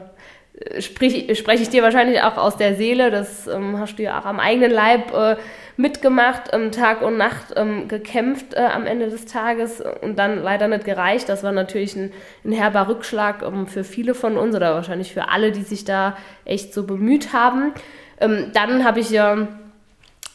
äh, 0.55 0.81
sprich, 0.81 1.38
spreche 1.38 1.62
ich 1.62 1.70
dir 1.70 1.84
wahrscheinlich 1.84 2.24
auch 2.24 2.38
aus 2.38 2.58
der 2.58 2.74
Seele, 2.74 3.12
das 3.12 3.46
ähm, 3.46 3.77
hast 3.77 4.00
du 4.00 4.03
ja 4.03 4.20
auch 4.20 4.25
am 4.25 4.39
eigenen 4.39 4.72
Leib 4.72 5.13
äh, 5.13 5.36
mitgemacht, 5.82 6.52
ähm, 6.54 6.72
Tag 6.72 7.02
und 7.02 7.18
Nacht 7.18 7.54
ähm, 7.56 7.88
gekämpft 7.88 8.54
äh, 8.54 8.62
am 8.62 8.86
Ende 8.86 9.10
des 9.10 9.26
Tages 9.26 9.84
und 10.02 10.18
dann 10.18 10.42
leider 10.42 10.68
nicht 10.68 10.86
gereicht. 10.86 11.28
Das 11.28 11.44
war 11.44 11.52
natürlich 11.52 11.96
ein, 11.96 12.12
ein 12.46 12.52
herber 12.52 12.88
Rückschlag 12.88 13.42
ähm, 13.42 13.68
für 13.68 13.84
viele 13.84 14.14
von 14.14 14.38
uns 14.38 14.56
oder 14.56 14.74
wahrscheinlich 14.76 15.14
für 15.14 15.30
alle, 15.30 15.52
die 15.52 15.64
sich 15.64 15.84
da 15.84 16.16
echt 16.46 16.74
so 16.74 16.86
bemüht 16.86 17.34
haben. 17.34 17.74
Ähm, 18.20 18.52
dann 18.54 18.86
habe 18.86 19.00
ich 19.00 19.10
ja 19.10 19.48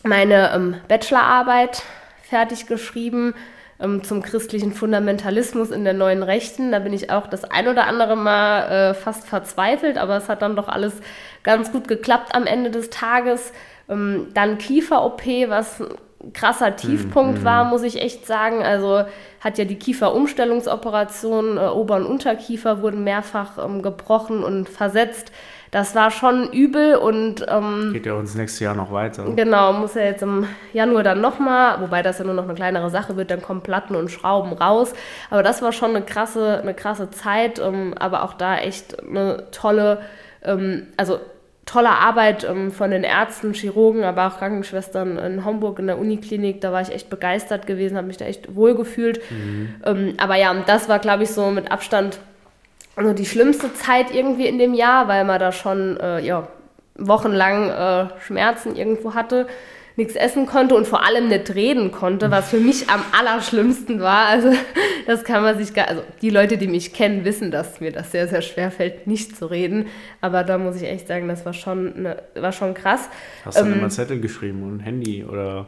meine 0.02 0.52
ähm, 0.54 0.76
Bachelorarbeit 0.88 1.82
fertig 2.22 2.66
geschrieben 2.66 3.34
ähm, 3.78 4.02
zum 4.02 4.22
christlichen 4.22 4.72
Fundamentalismus 4.72 5.70
in 5.70 5.84
der 5.84 5.92
neuen 5.92 6.22
Rechten. 6.22 6.72
Da 6.72 6.78
bin 6.78 6.92
ich 6.92 7.10
auch 7.10 7.26
das 7.26 7.44
ein 7.44 7.68
oder 7.68 7.86
andere 7.86 8.16
Mal 8.16 8.90
äh, 8.90 8.94
fast 8.94 9.28
verzweifelt, 9.28 9.98
aber 9.98 10.16
es 10.16 10.28
hat 10.28 10.42
dann 10.42 10.56
doch 10.56 10.68
alles 10.68 10.94
ganz 11.42 11.72
gut 11.72 11.88
geklappt 11.88 12.34
am 12.34 12.46
Ende 12.46 12.70
des 12.70 12.90
Tages. 12.90 13.52
Ähm, 13.88 14.28
dann 14.34 14.58
Kiefer-OP, 14.58 15.22
was 15.48 15.80
ein 15.80 16.32
krasser 16.32 16.76
Tiefpunkt 16.76 17.40
mhm. 17.40 17.44
war, 17.44 17.64
muss 17.64 17.82
ich 17.82 18.00
echt 18.00 18.26
sagen. 18.26 18.62
Also 18.62 19.04
hat 19.40 19.58
ja 19.58 19.64
die 19.64 19.76
Kieferumstellungsoperation, 19.76 21.56
äh, 21.56 21.60
Ober- 21.68 21.96
und 21.96 22.06
Unterkiefer 22.06 22.82
wurden 22.82 23.04
mehrfach 23.04 23.64
ähm, 23.64 23.82
gebrochen 23.82 24.42
und 24.42 24.68
versetzt. 24.68 25.30
Das 25.70 25.94
war 25.94 26.10
schon 26.10 26.50
übel 26.52 26.96
und 26.96 27.44
ähm, 27.48 27.90
geht 27.92 28.06
ja 28.06 28.14
uns 28.14 28.34
nächstes 28.34 28.60
Jahr 28.60 28.74
noch 28.74 28.92
weiter. 28.92 29.24
Genau, 29.34 29.72
muss 29.72 29.94
ja 29.94 30.02
jetzt 30.02 30.22
im 30.22 30.46
Januar 30.72 31.02
dann 31.02 31.20
nochmal, 31.20 31.80
wobei 31.80 32.02
das 32.02 32.18
ja 32.18 32.24
nur 32.24 32.34
noch 32.34 32.44
eine 32.44 32.54
kleinere 32.54 32.88
Sache 32.88 33.16
wird, 33.16 33.30
dann 33.30 33.42
kommen 33.42 33.60
Platten 33.60 33.94
und 33.94 34.10
Schrauben 34.10 34.52
raus. 34.52 34.94
Aber 35.28 35.42
das 35.42 35.62
war 35.62 35.72
schon 35.72 35.90
eine 35.90 36.02
krasse, 36.02 36.60
eine 36.62 36.72
krasse 36.72 37.10
Zeit, 37.10 37.58
ähm, 37.58 37.94
aber 37.98 38.22
auch 38.22 38.34
da 38.34 38.56
echt 38.58 39.02
eine 39.02 39.50
tolle, 39.50 40.00
ähm, 40.42 40.86
also 40.96 41.18
tolle 41.66 41.90
Arbeit 41.90 42.44
ähm, 42.44 42.70
von 42.70 42.90
den 42.90 43.04
Ärzten, 43.04 43.52
Chirurgen, 43.52 44.04
aber 44.04 44.28
auch 44.28 44.38
Krankenschwestern 44.38 45.18
in 45.18 45.44
Homburg 45.44 45.78
in 45.78 45.88
der 45.88 45.98
Uniklinik. 45.98 46.60
Da 46.60 46.72
war 46.72 46.80
ich 46.80 46.92
echt 46.92 47.10
begeistert 47.10 47.66
gewesen, 47.66 47.96
habe 47.96 48.06
mich 48.06 48.16
da 48.16 48.24
echt 48.24 48.54
wohl 48.54 48.74
gefühlt. 48.74 49.20
Mhm. 49.30 49.74
Ähm, 49.84 50.14
aber 50.16 50.36
ja, 50.36 50.54
das 50.66 50.88
war, 50.88 51.00
glaube 51.00 51.24
ich, 51.24 51.30
so 51.30 51.50
mit 51.50 51.70
Abstand 51.70 52.18
also 52.94 53.12
die 53.12 53.26
schlimmste 53.26 53.74
Zeit 53.74 54.14
irgendwie 54.14 54.46
in 54.46 54.58
dem 54.58 54.72
Jahr, 54.72 55.06
weil 55.06 55.24
man 55.24 55.38
da 55.38 55.52
schon 55.52 56.00
äh, 56.00 56.20
ja, 56.20 56.48
wochenlang 56.96 57.68
äh, 57.68 58.20
Schmerzen 58.20 58.74
irgendwo 58.74 59.14
hatte 59.14 59.46
nichts 59.96 60.14
essen 60.14 60.46
konnte 60.46 60.74
und 60.74 60.86
vor 60.86 61.04
allem 61.04 61.28
nicht 61.28 61.54
reden 61.54 61.90
konnte, 61.90 62.30
was 62.30 62.50
für 62.50 62.58
mich 62.58 62.90
am 62.90 63.00
allerschlimmsten 63.18 64.00
war. 64.00 64.26
Also 64.26 64.52
das 65.06 65.24
kann 65.24 65.42
man 65.42 65.56
sich 65.58 65.72
gar, 65.72 65.88
also 65.88 66.02
die 66.20 66.30
Leute, 66.30 66.58
die 66.58 66.68
mich 66.68 66.92
kennen, 66.92 67.24
wissen, 67.24 67.50
dass 67.50 67.80
mir 67.80 67.92
das 67.92 68.12
sehr, 68.12 68.28
sehr 68.28 68.42
schwer 68.42 68.70
fällt, 68.70 69.06
nicht 69.06 69.36
zu 69.36 69.46
reden. 69.46 69.86
Aber 70.20 70.44
da 70.44 70.58
muss 70.58 70.76
ich 70.76 70.84
echt 70.84 71.08
sagen, 71.08 71.28
das 71.28 71.46
war 71.46 71.54
schon, 71.54 71.94
eine, 71.94 72.22
war 72.34 72.52
schon 72.52 72.74
krass. 72.74 73.08
Hast 73.44 73.58
du 73.58 73.62
ähm, 73.62 73.70
dann 73.70 73.78
immer 73.78 73.88
Zettel 73.88 74.20
geschrieben 74.20 74.62
und 74.62 74.76
ein 74.76 74.80
Handy 74.80 75.24
oder? 75.24 75.66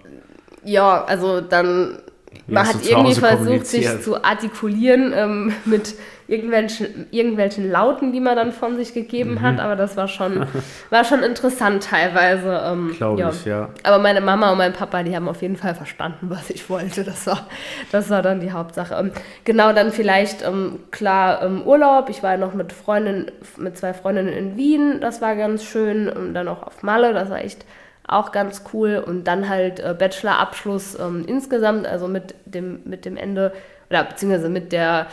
Ja, 0.63 1.05
also 1.05 1.41
dann 1.41 1.99
man 2.47 2.69
hat 2.69 2.85
irgendwie 2.85 3.15
versucht, 3.15 3.67
sich 3.67 3.89
zu 4.03 4.23
artikulieren 4.23 5.13
ähm, 5.15 5.53
mit 5.65 5.95
irgendwelchen, 6.29 7.07
irgendwelchen 7.11 7.71
Lauten, 7.71 8.13
die 8.13 8.21
man 8.21 8.37
dann 8.37 8.53
von 8.53 8.77
sich 8.77 8.93
gegeben 8.93 9.33
mhm. 9.33 9.43
hat. 9.43 9.59
Aber 9.59 9.77
das 9.77 9.97
war 9.97 10.09
schon, 10.09 10.47
war 10.91 11.05
schon 11.05 11.23
interessant 11.23 11.83
teilweise. 11.83 12.63
Ähm, 12.65 12.95
Glaube 12.97 13.21
ja. 13.21 13.31
ich, 13.31 13.45
ja. 13.47 13.71
Aber 13.83 13.99
meine 13.99 14.21
Mama 14.21 14.53
und 14.53 14.59
mein 14.59 14.75
Papa, 14.75 15.03
die 15.03 15.17
haben 15.17 15.27
auf 15.27 15.41
jeden 15.41 15.57
Fall 15.57 15.75
verstanden, 15.75 16.29
was 16.31 16.51
ich 16.51 16.69
wollte. 16.69 17.03
Das 17.03 17.27
war, 17.27 17.47
das 17.91 18.11
war 18.11 18.21
dann 18.21 18.41
die 18.41 18.53
Hauptsache. 18.53 18.95
Ähm, 18.95 19.11
genau, 19.45 19.73
dann 19.73 19.91
vielleicht, 19.91 20.47
ähm, 20.47 20.81
klar, 20.91 21.43
ähm, 21.43 21.63
Urlaub. 21.63 22.11
Ich 22.11 22.23
war 22.23 22.37
noch 22.37 22.53
mit 22.53 22.75
Freundinnen, 22.75 23.31
mit 23.57 23.79
zwei 23.79 23.95
Freundinnen 23.95 24.33
in 24.33 24.57
Wien. 24.59 25.01
Das 25.01 25.23
war 25.23 25.35
ganz 25.35 25.65
schön. 25.65 26.11
Und 26.11 26.35
dann 26.35 26.47
auch 26.47 26.63
auf 26.63 26.83
Malle. 26.83 27.15
Das 27.15 27.31
war 27.31 27.43
echt 27.43 27.65
auch 28.07 28.33
ganz 28.33 28.65
cool. 28.75 29.03
Und 29.05 29.25
dann 29.25 29.49
halt 29.49 29.81
äh, 29.81 29.95
Bachelorabschluss 29.99 30.99
ähm, 31.01 31.25
insgesamt, 31.27 31.87
also 31.87 32.07
mit 32.07 32.35
dem, 32.45 32.81
mit 32.85 33.07
dem 33.07 33.17
Ende, 33.17 33.53
oder 33.89 34.05
beziehungsweise 34.05 34.51
mit 34.51 34.73
der, 34.73 35.07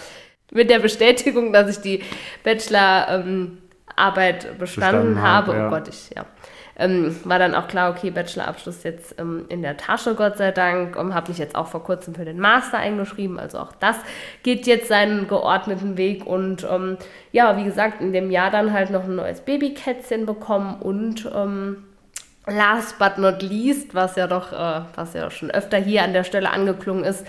mit 0.52 0.70
der 0.70 0.80
Bestätigung, 0.80 1.54
dass 1.54 1.70
ich 1.70 1.82
die 1.82 2.04
Bachelorarbeit 2.44 3.10
ähm, 3.10 3.58
bestanden, 3.98 4.58
bestanden 4.58 5.22
habe. 5.22 5.52
Oh 5.52 5.56
ja. 5.56 5.68
Oh 5.68 5.70
Gott, 5.70 5.88
ich, 5.88 6.12
ja. 6.16 6.26
Ähm, 6.78 7.16
war 7.24 7.40
dann 7.40 7.56
auch 7.56 7.68
klar, 7.68 7.90
okay, 7.92 8.10
Bachelorabschluss 8.10 8.84
jetzt 8.84 9.16
ähm, 9.18 9.46
in 9.48 9.62
der 9.62 9.78
Tasche, 9.78 10.14
Gott 10.14 10.38
sei 10.38 10.52
Dank. 10.52 10.98
Und 10.98 11.14
habe 11.14 11.30
mich 11.30 11.38
jetzt 11.38 11.56
auch 11.56 11.68
vor 11.68 11.84
kurzem 11.84 12.16
für 12.16 12.26
den 12.26 12.38
Master 12.38 12.78
eingeschrieben. 12.78 13.40
Also 13.40 13.60
auch 13.60 13.72
das 13.80 13.96
geht 14.44 14.68
jetzt 14.68 14.90
seinen 14.90 15.28
geordneten 15.30 15.98
Weg. 15.98 16.26
Und 16.26 16.68
ähm, 16.70 16.98
ja, 17.32 17.56
wie 17.58 17.64
gesagt, 17.64 18.02
in 18.02 18.12
dem 18.12 18.30
Jahr 18.30 18.52
dann 18.52 18.74
halt 18.74 18.90
noch 18.90 19.06
ein 19.06 19.16
neues 19.16 19.40
Babykätzchen 19.42 20.26
bekommen 20.26 20.82
und 20.82 21.30
ähm, 21.34 21.86
last 22.46 23.00
but 23.00 23.18
not 23.18 23.42
least, 23.42 23.96
was 23.96 24.16
ja 24.18 24.28
doch, 24.28 24.52
äh, 24.52 24.82
was 24.96 25.14
ja 25.14 25.32
schon 25.32 25.52
öfter 25.52 25.78
hier 25.78 26.04
an 26.04 26.14
der 26.14 26.24
Stelle 26.24 26.52
angeklungen 26.52 27.04
ist, 27.04 27.26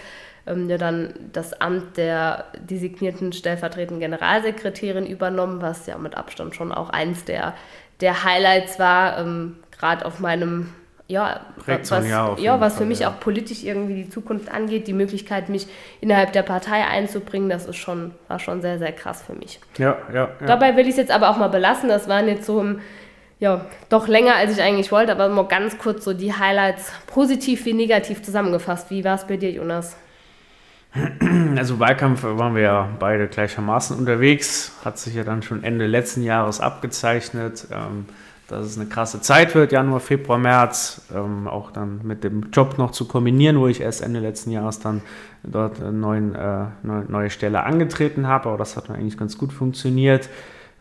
ähm, 0.47 0.69
ja 0.69 0.79
dann 0.79 1.15
das 1.33 1.61
Amt 1.61 1.97
der 1.97 2.45
designierten 2.59 3.33
stellvertretenden 3.33 4.01
Generalsekretärin 4.01 5.07
übernommen, 5.07 5.61
was 5.61 5.87
ja 5.87 5.99
mit 5.99 6.17
Abstand 6.17 6.55
schon 6.55 6.73
auch 6.73 6.91
eins 6.91 7.25
der, 7.25 7.55
der 8.01 8.25
Highlights 8.25 8.79
war, 8.79 9.19
ähm, 9.19 9.57
gerade 9.79 10.05
auf 10.05 10.21
meinem 10.21 10.73
ja, 11.09 11.41
was, 11.67 11.89
ja, 12.09 12.61
was 12.61 12.79
für 12.79 12.85
mich 12.85 12.99
ja. 13.01 13.11
auch 13.11 13.21
politisch 13.21 13.63
irgendwie 13.63 13.95
die 13.95 14.11
Zukunft 14.11 14.51
angeht, 14.51 14.89
die 14.89 14.93
Möglichkeit, 14.93 15.49
mich 15.49 15.69
innerhalb 16.01 16.33
der 16.33 16.43
Partei 16.43 16.85
einzubringen, 16.85 17.49
das 17.49 17.67
ist 17.67 17.77
schon, 17.77 18.11
war 18.27 18.41
schon 18.41 18.61
sehr, 18.61 18.79
sehr 18.79 18.91
krass 18.91 19.23
für 19.23 19.35
mich. 19.35 19.61
Ja, 19.79 19.99
ja, 20.13 20.31
ja. 20.41 20.47
Dabei 20.47 20.75
will 20.75 20.83
ich 20.83 20.91
es 20.91 20.97
jetzt 20.97 21.13
aber 21.13 21.31
auch 21.31 21.37
mal 21.37 21.47
belassen. 21.47 21.89
Das 21.89 22.09
waren 22.09 22.27
jetzt 22.27 22.45
so 22.45 22.61
im 22.61 22.81
ja, 23.39 23.67
doch 23.89 24.09
länger, 24.09 24.35
als 24.35 24.53
ich 24.57 24.63
eigentlich 24.63 24.91
wollte, 24.91 25.13
aber 25.13 25.29
mal 25.29 25.47
ganz 25.47 25.79
kurz 25.79 26.05
so 26.05 26.15
die 26.15 26.33
Highlights 26.33 26.91
positiv 27.07 27.67
wie 27.67 27.75
negativ 27.75 28.23
zusammengefasst. 28.23 28.91
Wie 28.91 29.05
war 29.05 29.15
es 29.15 29.27
bei 29.27 29.37
dir, 29.37 29.51
Jonas? 29.51 29.97
Also 31.57 31.79
Wahlkampf 31.79 32.23
waren 32.23 32.55
wir 32.55 32.63
ja 32.63 32.89
beide 32.99 33.29
gleichermaßen 33.29 33.97
unterwegs, 33.97 34.73
hat 34.85 34.99
sich 34.99 35.15
ja 35.15 35.25
dann 35.25 35.43
schon 35.43 35.65
Ende 35.65 35.87
letzten 35.87 36.23
Jahres 36.23 36.61
abgezeichnet, 36.61 37.67
ähm, 37.71 38.07
dass 38.49 38.67
es 38.67 38.79
eine 38.79 38.89
krasse 38.89 39.21
Zeit 39.21 39.55
wird, 39.55 39.73
Januar, 39.73 40.01
Februar, 40.01 40.39
März, 40.39 41.03
ähm, 41.15 41.49
auch 41.49 41.73
dann 41.73 42.01
mit 42.05 42.23
dem 42.23 42.51
Job 42.53 42.79
noch 42.79 42.93
zu 42.93 43.09
kombinieren, 43.09 43.59
wo 43.59 43.67
ich 43.67 43.81
erst 43.81 44.03
Ende 44.03 44.21
letzten 44.21 44.51
Jahres 44.51 44.79
dann 44.79 45.03
dort 45.43 45.83
eine 45.83 46.73
äh, 46.85 47.11
neue 47.11 47.31
Stelle 47.31 47.65
angetreten 47.65 48.27
habe, 48.27 48.49
aber 48.49 48.59
das 48.59 48.77
hat 48.77 48.91
eigentlich 48.91 49.19
ganz 49.19 49.37
gut 49.37 49.53
funktioniert. 49.53 50.29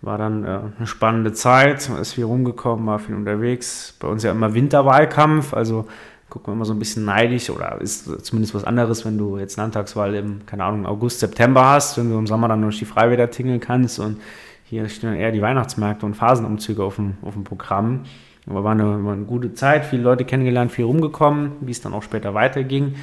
War 0.01 0.17
dann 0.17 0.43
äh, 0.43 0.59
eine 0.77 0.87
spannende 0.87 1.33
Zeit, 1.33 1.89
ist 1.89 2.13
viel 2.13 2.25
rumgekommen, 2.25 2.85
war 2.85 2.99
viel 2.99 3.15
unterwegs. 3.15 3.95
Bei 3.99 4.07
uns 4.07 4.23
ja 4.23 4.31
immer 4.31 4.53
Winterwahlkampf, 4.53 5.53
also 5.53 5.87
gucken 6.29 6.47
wir 6.47 6.53
immer 6.53 6.65
so 6.65 6.73
ein 6.73 6.79
bisschen 6.79 7.05
neidisch 7.05 7.49
oder 7.49 7.79
ist 7.79 8.25
zumindest 8.25 8.55
was 8.55 8.63
anderes, 8.63 9.05
wenn 9.05 9.17
du 9.17 9.37
jetzt 9.37 9.57
Landtagswahl 9.57 10.15
im, 10.15 10.45
keine 10.45 10.63
Ahnung, 10.63 10.85
August, 10.85 11.19
September 11.19 11.65
hast, 11.65 11.97
wenn 11.97 12.09
du 12.09 12.17
im 12.17 12.27
Sommer 12.27 12.47
dann 12.47 12.61
durch 12.61 12.79
die 12.79 12.85
Freibäder 12.85 13.29
tingeln 13.29 13.59
kannst 13.59 13.99
und 13.99 14.17
hier 14.63 14.89
stehen 14.89 15.11
dann 15.11 15.19
eher 15.19 15.31
die 15.31 15.41
Weihnachtsmärkte 15.41 16.05
und 16.05 16.15
Phasenumzüge 16.15 16.83
auf 16.83 16.95
dem, 16.95 17.15
auf 17.21 17.33
dem 17.33 17.43
Programm. 17.43 18.01
Aber 18.47 18.63
war 18.63 18.71
eine, 18.71 19.03
war 19.03 19.13
eine 19.13 19.25
gute 19.25 19.53
Zeit, 19.53 19.85
viele 19.85 20.03
Leute 20.03 20.25
kennengelernt, 20.25 20.71
viel 20.71 20.85
rumgekommen, 20.85 21.53
wie 21.61 21.71
es 21.71 21.81
dann 21.81 21.93
auch 21.93 22.03
später 22.03 22.33
weiterging. 22.33 22.95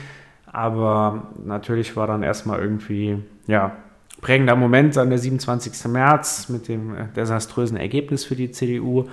Aber 0.46 1.30
natürlich 1.44 1.96
war 1.96 2.06
dann 2.06 2.22
erstmal 2.22 2.60
irgendwie, 2.60 3.18
ja, 3.46 3.76
prägender 4.20 4.56
Moment 4.56 4.96
an 4.98 5.10
der 5.10 5.18
27. 5.18 5.90
März 5.90 6.48
mit 6.48 6.68
dem 6.68 6.94
äh, 6.94 7.06
desaströsen 7.16 7.76
Ergebnis 7.76 8.24
für 8.24 8.36
die 8.36 8.50
CDU. 8.50 9.08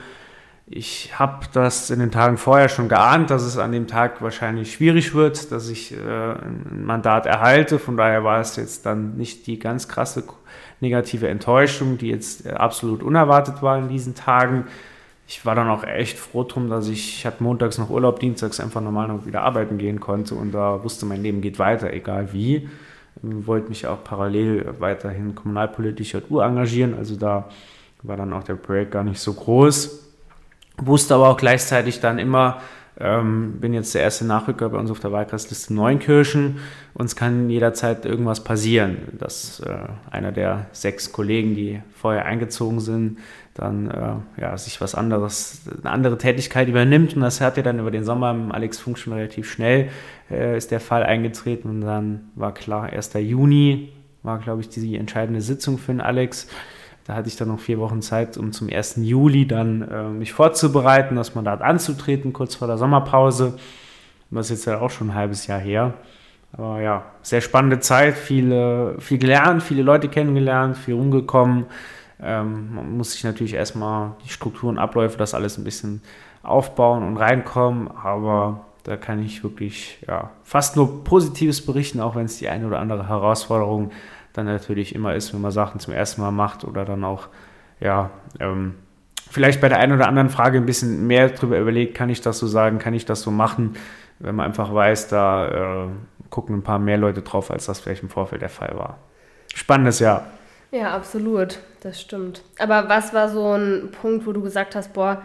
Ich 0.72 1.18
habe 1.18 1.48
das 1.52 1.90
in 1.90 2.00
den 2.00 2.12
Tagen 2.12 2.38
vorher 2.38 2.70
schon 2.70 2.90
geahnt, 2.90 3.32
dass 3.32 3.42
es 3.42 3.58
an 3.58 3.72
dem 3.72 3.88
Tag 3.88 4.22
wahrscheinlich 4.22 4.72
schwierig 4.72 5.16
wird, 5.16 5.52
dass 5.52 5.68
ich 5.68 5.92
äh, 5.94 5.98
ein 5.98 6.84
Mandat 6.86 7.26
erhalte. 7.26 7.80
Von 7.80 7.98
daher 7.98 8.24
war 8.24 8.40
es 8.40 8.56
jetzt 8.56 8.86
dann 8.86 9.18
nicht 9.18 9.48
die 9.48 9.58
ganz 9.58 9.88
krasse 9.88 10.24
negative 10.80 11.28
Enttäuschung, 11.28 11.98
die 11.98 12.10
jetzt 12.10 12.46
äh, 12.46 12.52
absolut 12.52 13.02
unerwartet 13.02 13.64
war 13.64 13.80
in 13.80 13.90
diesen 13.90 14.14
Tagen. 14.14 14.68
Ich 15.28 15.44
war 15.44 15.56
dann 15.56 15.70
auch 15.70 15.84
echt 15.84 16.20
froh 16.20 16.44
drum, 16.44 16.70
dass 16.70 16.88
ich, 16.88 17.18
ich 17.18 17.26
hatte 17.26 17.42
montags 17.42 17.80
noch 17.80 17.90
Urlaub, 17.90 18.20
dienstags 18.20 18.60
einfach 18.60 18.82
normal 18.82 19.08
noch 19.08 19.26
wieder 19.26 19.42
arbeiten 19.42 19.80
gehen 19.80 20.00
konnte 20.00 20.36
und 20.36 20.52
da 20.52 20.84
wusste, 20.84 21.08
mein 21.08 21.24
Leben 21.24 21.42
geht 21.42 21.58
weiter, 21.58 21.92
egal 21.94 22.32
wie 22.32 22.70
wollte 23.22 23.70
mich 23.70 23.88
auch 23.88 24.04
parallel 24.04 24.76
weiterhin 24.80 25.36
kommunalpolitisch 25.36 26.14
engagieren. 26.14 26.94
Also 26.94 27.16
da 27.16 27.50
war 28.04 28.18
dann 28.18 28.34
auch 28.34 28.44
der 28.44 28.56
Projekt 28.56 28.92
gar 28.92 29.04
nicht 29.04 29.20
so 29.20 29.34
groß. 29.34 30.09
Wusste 30.86 31.16
aber 31.16 31.30
auch 31.30 31.38
gleichzeitig 31.38 32.00
dann 32.00 32.20
immer, 32.20 32.62
Ähm, 33.02 33.62
bin 33.62 33.74
jetzt 33.74 33.96
der 33.96 34.02
erste 34.02 34.26
Nachrücker 34.26 34.68
bei 34.68 34.78
uns 34.78 34.92
auf 34.92 35.00
der 35.00 35.14
Wahlkreisliste 35.14 35.74
Neunkirchen. 35.74 36.58
Uns 36.94 37.16
kann 37.16 37.50
jederzeit 37.50 38.06
irgendwas 38.06 38.44
passieren, 38.44 38.98
dass 39.18 39.62
äh, 39.62 39.74
einer 40.12 40.34
der 40.34 40.66
sechs 40.74 41.14
Kollegen, 41.14 41.56
die 41.56 41.82
vorher 41.96 42.26
eingezogen 42.26 42.82
sind, 42.82 43.20
dann 43.54 43.90
äh, 43.90 44.42
ja, 44.42 44.58
sich 44.58 44.82
was 44.82 44.96
anderes, 44.96 45.62
eine 45.82 45.92
andere 45.92 46.18
Tätigkeit 46.18 46.68
übernimmt. 46.68 47.16
Und 47.16 47.22
das 47.22 47.40
hat 47.40 47.56
ja 47.56 47.64
dann 47.64 47.80
über 47.80 47.92
den 47.92 48.04
Sommer 48.04 48.32
im 48.32 48.52
Alex 48.52 48.80
Funk 48.80 48.98
schon 48.98 49.14
relativ 49.14 49.50
schnell 49.50 49.90
äh, 50.30 50.58
ist 50.58 50.72
der 50.72 50.82
Fall 50.82 51.04
eingetreten. 51.04 51.70
Und 51.70 51.82
dann 51.82 52.32
war 52.36 52.54
klar, 52.54 52.84
1. 52.92 53.14
Juni 53.14 53.94
war, 54.24 54.40
glaube 54.40 54.60
ich, 54.60 54.68
die 54.68 54.98
entscheidende 54.98 55.42
Sitzung 55.42 55.78
für 55.78 55.94
den 55.94 56.02
Alex. 56.02 56.50
Da 57.10 57.16
hatte 57.16 57.28
ich 57.28 57.38
dann 57.38 57.48
noch 57.48 57.60
vier 57.60 57.80
Wochen 57.80 58.04
Zeit, 58.04 58.38
um 58.38 58.52
zum 58.52 58.70
1. 58.70 58.98
Juli 58.98 59.48
dann 59.48 59.82
äh, 59.82 60.04
mich 60.10 60.32
vorzubereiten, 60.32 61.16
das 61.16 61.34
Mandat 61.34 61.64
anzutreten, 61.64 62.34
kurz 62.34 62.54
vor 62.54 62.68
der 62.68 62.78
Sommerpause. 62.78 63.58
Das 64.30 64.46
ist 64.46 64.60
jetzt 64.60 64.66
ja 64.66 64.80
auch 64.80 64.92
schon 64.92 65.10
ein 65.10 65.16
halbes 65.16 65.48
Jahr 65.48 65.58
her. 65.58 65.96
Aber 66.54 66.82
ja, 66.82 67.06
sehr 67.24 67.42
spannende 67.42 67.80
Zeit, 67.80 68.14
viele, 68.14 68.94
viel 69.00 69.18
gelernt, 69.18 69.64
viele 69.64 69.82
Leute 69.82 70.08
kennengelernt, 70.08 70.78
viel 70.78 70.94
rumgekommen. 70.94 71.66
Ähm, 72.22 72.76
man 72.76 72.96
muss 72.96 73.14
sich 73.14 73.24
natürlich 73.24 73.56
erstmal 73.56 74.12
die 74.24 74.30
Strukturen, 74.30 74.78
Abläufe, 74.78 75.18
das 75.18 75.34
alles 75.34 75.58
ein 75.58 75.64
bisschen 75.64 76.04
aufbauen 76.44 77.02
und 77.02 77.18
reinkommen. 77.18 77.88
Aber 77.88 78.68
da 78.84 78.98
kann 78.98 79.24
ich 79.24 79.42
wirklich 79.42 79.98
ja, 80.08 80.30
fast 80.44 80.76
nur 80.76 81.04
Positives 81.04 81.66
berichten, 81.66 82.02
auch 82.02 82.16
wenn 82.16 82.26
es 82.26 82.38
die 82.38 82.50
eine 82.50 82.68
oder 82.68 82.78
andere 82.78 83.08
Herausforderung 83.08 83.90
dann 84.46 84.54
natürlich 84.54 84.96
immer 84.96 85.16
ist, 85.16 85.34
wenn 85.34 85.42
man 85.42 85.52
Sachen 85.52 85.80
zum 85.80 85.94
ersten 85.94 86.22
Mal 86.22 86.32
macht 86.32 86.64
oder 86.64 86.86
dann 86.86 87.04
auch, 87.04 87.28
ja, 87.80 88.10
ähm, 88.40 88.76
vielleicht 89.30 89.62
bei 89.62 89.70
der 89.70 89.80
einen 89.80 89.94
oder 89.94 90.08
anderen 90.08 90.30
Frage 90.30 90.58
ein 90.58 90.66
bisschen 90.66 91.08
mehr 91.08 91.30
drüber 91.30 91.60
überlegt, 91.60 91.96
kann 91.96 92.10
ich 92.10 92.22
das 92.22 92.40
so 92.40 92.48
sagen, 92.48 92.80
kann 92.80 92.94
ich 92.94 93.06
das 93.06 93.22
so 93.22 93.32
machen, 93.32 93.76
wenn 94.20 94.36
man 94.36 94.48
einfach 94.48 94.74
weiß, 94.74 95.08
da 95.08 95.86
äh, 95.86 95.88
gucken 96.30 96.56
ein 96.56 96.64
paar 96.64 96.80
mehr 96.80 96.98
Leute 96.98 97.22
drauf, 97.22 97.52
als 97.52 97.66
das 97.66 97.80
vielleicht 97.80 98.04
im 98.04 98.10
Vorfeld 98.10 98.42
der 98.42 98.50
Fall 98.50 98.76
war. 98.76 98.98
Spannendes 99.54 100.00
Jahr. 100.00 100.26
Ja, 100.72 100.96
absolut, 100.96 101.60
das 101.82 102.00
stimmt. 102.00 102.44
Aber 102.60 102.90
was 102.90 103.14
war 103.14 103.30
so 103.30 103.54
ein 103.54 103.90
Punkt, 104.02 104.28
wo 104.28 104.34
du 104.34 104.42
gesagt 104.42 104.76
hast, 104.76 104.94
boah, 104.94 105.24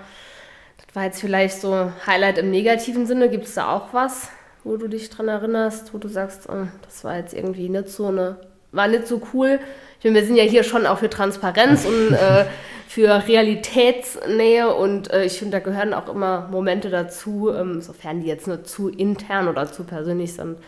das 0.78 0.96
war 0.96 1.04
jetzt 1.04 1.20
vielleicht 1.20 1.60
so 1.60 1.92
Highlight 2.06 2.38
im 2.38 2.50
negativen 2.50 3.06
Sinne? 3.06 3.28
Gibt 3.28 3.44
es 3.44 3.54
da 3.54 3.68
auch 3.68 3.92
was, 3.92 4.30
wo 4.62 4.76
du 4.76 4.88
dich 4.88 5.10
dran 5.10 5.28
erinnerst, 5.28 5.92
wo 5.92 5.98
du 5.98 6.08
sagst, 6.08 6.48
oh, 6.48 6.66
das 6.82 7.04
war 7.04 7.16
jetzt 7.16 7.34
irgendwie 7.34 7.68
nicht 7.68 7.88
so 7.88 8.06
eine 8.06 8.38
war 8.74 8.88
nicht 8.88 9.06
so 9.06 9.22
cool. 9.32 9.60
Ich 9.98 10.04
meine, 10.04 10.16
wir 10.16 10.26
sind 10.26 10.36
ja 10.36 10.42
hier 10.42 10.64
schon 10.64 10.86
auch 10.86 10.98
für 10.98 11.10
Transparenz 11.10 11.84
und 11.84 12.12
äh, 12.12 12.44
für 12.88 13.26
Realitätsnähe 13.26 14.72
und 14.72 15.10
äh, 15.12 15.24
ich 15.24 15.38
finde, 15.38 15.58
da 15.58 15.64
gehören 15.64 15.94
auch 15.94 16.08
immer 16.08 16.48
Momente 16.50 16.90
dazu, 16.90 17.50
ähm, 17.52 17.80
sofern 17.80 18.20
die 18.20 18.28
jetzt 18.28 18.46
nur 18.46 18.64
zu 18.64 18.88
intern 18.88 19.48
oder 19.48 19.66
zu 19.66 19.84
persönlich 19.84 20.34
sind, 20.34 20.58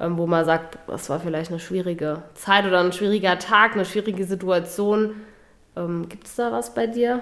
ähm, 0.00 0.16
wo 0.16 0.26
man 0.26 0.44
sagt, 0.44 0.78
das 0.86 1.10
war 1.10 1.20
vielleicht 1.20 1.50
eine 1.50 1.60
schwierige 1.60 2.22
Zeit 2.34 2.64
oder 2.64 2.80
ein 2.80 2.92
schwieriger 2.92 3.38
Tag, 3.38 3.74
eine 3.74 3.84
schwierige 3.84 4.24
Situation. 4.24 5.10
Ähm, 5.76 6.08
Gibt 6.08 6.26
es 6.26 6.36
da 6.36 6.52
was 6.52 6.72
bei 6.72 6.86
dir? 6.86 7.20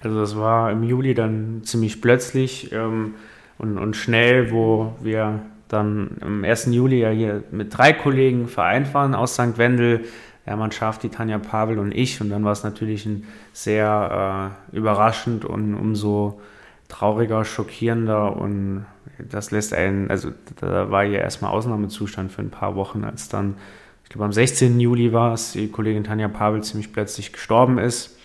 Also 0.00 0.18
das 0.18 0.36
war 0.36 0.70
im 0.70 0.82
Juli 0.82 1.14
dann 1.14 1.62
ziemlich 1.64 2.00
plötzlich 2.00 2.72
ähm, 2.72 3.16
und, 3.58 3.76
und 3.76 3.96
schnell, 3.96 4.50
wo 4.50 4.94
wir 5.00 5.42
dann 5.72 6.16
am 6.20 6.44
1. 6.44 6.66
Juli 6.66 7.00
ja 7.00 7.10
hier 7.10 7.44
mit 7.50 7.76
drei 7.76 7.92
Kollegen 7.92 8.48
vereint 8.48 8.92
waren 8.92 9.14
aus 9.14 9.34
St. 9.34 9.56
Wendel, 9.56 10.04
Hermann 10.44 10.72
Schaaf, 10.72 10.98
die 10.98 11.10
Tanja 11.10 11.38
Pavel 11.38 11.78
und 11.78 11.94
ich. 11.94 12.20
Und 12.20 12.30
dann 12.30 12.44
war 12.44 12.52
es 12.52 12.64
natürlich 12.64 13.06
ein 13.06 13.24
sehr 13.52 14.52
äh, 14.72 14.76
überraschend 14.76 15.44
und 15.44 15.74
umso 15.74 16.40
trauriger, 16.88 17.44
schockierender 17.44 18.36
und 18.36 18.84
das 19.18 19.52
lässt 19.52 19.72
einen, 19.72 20.10
also 20.10 20.30
da 20.60 20.90
war 20.90 21.04
ja 21.04 21.20
erstmal 21.20 21.52
Ausnahmezustand 21.52 22.32
für 22.32 22.42
ein 22.42 22.50
paar 22.50 22.74
Wochen, 22.74 23.04
als 23.04 23.28
dann, 23.28 23.54
ich 24.02 24.10
glaube 24.10 24.24
am 24.24 24.32
16. 24.32 24.80
Juli 24.80 25.12
war 25.12 25.34
es, 25.34 25.52
die 25.52 25.68
Kollegin 25.68 26.02
Tanja 26.02 26.26
Pavel 26.26 26.64
ziemlich 26.64 26.92
plötzlich 26.92 27.32
gestorben 27.32 27.78
ist. 27.78 28.18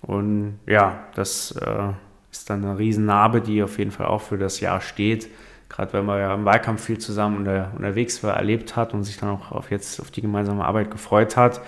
Und 0.00 0.60
ja, 0.66 1.00
das 1.16 1.52
äh, 1.52 1.92
ist 2.30 2.50
dann 2.50 2.64
eine 2.64 2.78
Riesennarbe, 2.78 3.40
die 3.40 3.64
auf 3.64 3.78
jeden 3.78 3.90
Fall 3.90 4.06
auch 4.06 4.20
für 4.20 4.38
das 4.38 4.60
Jahr 4.60 4.80
steht 4.80 5.28
gerade 5.68 5.92
weil 5.92 6.02
man 6.02 6.20
ja 6.20 6.34
im 6.34 6.44
Wahlkampf 6.44 6.84
viel 6.84 6.98
zusammen 6.98 7.38
unter, 7.38 7.72
unterwegs 7.76 8.22
war, 8.22 8.36
erlebt 8.36 8.76
hat 8.76 8.94
und 8.94 9.04
sich 9.04 9.16
dann 9.16 9.30
auch 9.30 9.52
auf 9.52 9.70
jetzt 9.70 10.00
auf 10.00 10.10
die 10.10 10.22
gemeinsame 10.22 10.64
Arbeit 10.64 10.90
gefreut 10.90 11.36
hat 11.36 11.60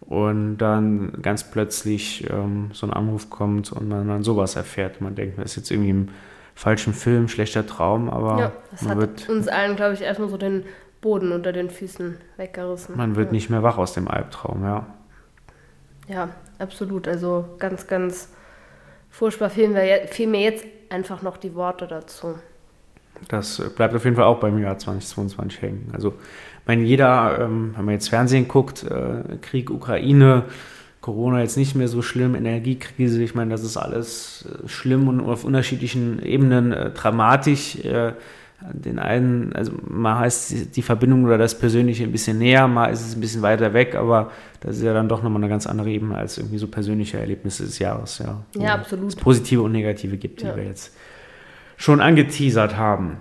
und 0.00 0.58
dann 0.58 1.22
ganz 1.22 1.44
plötzlich 1.44 2.28
ähm, 2.30 2.70
so 2.72 2.86
ein 2.86 2.92
Anruf 2.92 3.30
kommt 3.30 3.72
und 3.72 3.88
man 3.88 4.08
dann 4.08 4.22
sowas 4.22 4.56
erfährt. 4.56 5.00
Man 5.00 5.14
denkt, 5.14 5.36
man 5.36 5.46
ist 5.46 5.56
jetzt 5.56 5.70
irgendwie 5.70 5.90
im 5.90 6.08
falschen 6.54 6.92
Film, 6.92 7.28
schlechter 7.28 7.66
Traum, 7.66 8.10
aber 8.10 8.38
ja, 8.38 8.52
das 8.70 8.82
man 8.82 8.90
hat 8.90 8.98
wird, 8.98 9.28
uns 9.28 9.48
allen, 9.48 9.76
glaube 9.76 9.94
ich, 9.94 10.02
erstmal 10.02 10.28
so 10.28 10.36
den 10.36 10.64
Boden 11.00 11.32
unter 11.32 11.52
den 11.52 11.70
Füßen 11.70 12.18
weggerissen. 12.36 12.96
Man 12.96 13.16
wird 13.16 13.28
ja. 13.28 13.32
nicht 13.32 13.48
mehr 13.48 13.62
wach 13.62 13.78
aus 13.78 13.94
dem 13.94 14.08
Albtraum, 14.08 14.64
ja. 14.64 14.86
Ja, 16.08 16.28
absolut. 16.58 17.08
Also 17.08 17.46
ganz, 17.58 17.86
ganz 17.86 18.28
furchtbar 19.08 19.50
fehlen, 19.50 19.74
wir, 19.74 20.08
fehlen 20.08 20.30
mir 20.30 20.42
jetzt 20.42 20.64
einfach 20.90 21.22
noch 21.22 21.36
die 21.36 21.54
Worte 21.54 21.86
dazu 21.86 22.34
das 23.28 23.62
bleibt 23.76 23.94
auf 23.94 24.04
jeden 24.04 24.16
Fall 24.16 24.24
auch 24.24 24.40
beim 24.40 24.58
Jahr 24.58 24.78
2022 24.78 25.62
hängen. 25.62 25.90
Also, 25.92 26.10
ich 26.10 26.66
meine, 26.66 26.82
jeder, 26.82 27.38
ähm, 27.40 27.72
wenn 27.76 27.84
man 27.84 27.94
jetzt 27.94 28.08
Fernsehen 28.08 28.48
guckt, 28.48 28.84
äh, 28.84 29.36
Krieg, 29.40 29.70
Ukraine, 29.70 30.44
Corona 31.00 31.40
jetzt 31.40 31.56
nicht 31.56 31.74
mehr 31.74 31.88
so 31.88 32.02
schlimm, 32.02 32.34
Energiekrise, 32.34 33.22
ich 33.22 33.34
meine, 33.34 33.50
das 33.50 33.64
ist 33.64 33.76
alles 33.76 34.46
äh, 34.48 34.68
schlimm 34.68 35.08
und 35.08 35.20
auf 35.20 35.44
unterschiedlichen 35.44 36.22
Ebenen 36.22 36.72
äh, 36.72 36.90
dramatisch. 36.90 37.76
Äh, 37.84 38.12
den 38.72 38.98
einen, 38.98 39.52
also 39.54 39.72
mal 39.88 40.18
heißt 40.20 40.76
die 40.76 40.82
Verbindung 40.82 41.24
oder 41.24 41.38
das 41.38 41.58
Persönliche 41.58 42.04
ein 42.04 42.12
bisschen 42.12 42.38
näher, 42.38 42.68
mal 42.68 42.86
ist 42.86 43.06
es 43.06 43.16
ein 43.16 43.20
bisschen 43.20 43.42
weiter 43.42 43.72
weg, 43.74 43.94
aber 43.94 44.30
das 44.60 44.76
ist 44.76 44.82
ja 44.82 44.92
dann 44.92 45.08
doch 45.08 45.22
nochmal 45.22 45.42
eine 45.42 45.48
ganz 45.48 45.66
andere 45.66 45.90
Ebene 45.90 46.16
als 46.16 46.38
irgendwie 46.38 46.58
so 46.58 46.68
persönliche 46.68 47.18
Erlebnisse 47.18 47.64
des 47.64 47.78
Jahres, 47.78 48.18
ja. 48.18 48.42
Ja, 48.56 48.74
absolut. 48.74 49.08
Es 49.08 49.16
positive 49.16 49.62
und 49.62 49.72
negative 49.72 50.16
gibt, 50.16 50.42
die 50.42 50.46
ja. 50.46 50.56
wir 50.56 50.64
jetzt 50.64 50.94
schon 51.76 52.00
angeteasert 52.00 52.76
haben. 52.76 53.18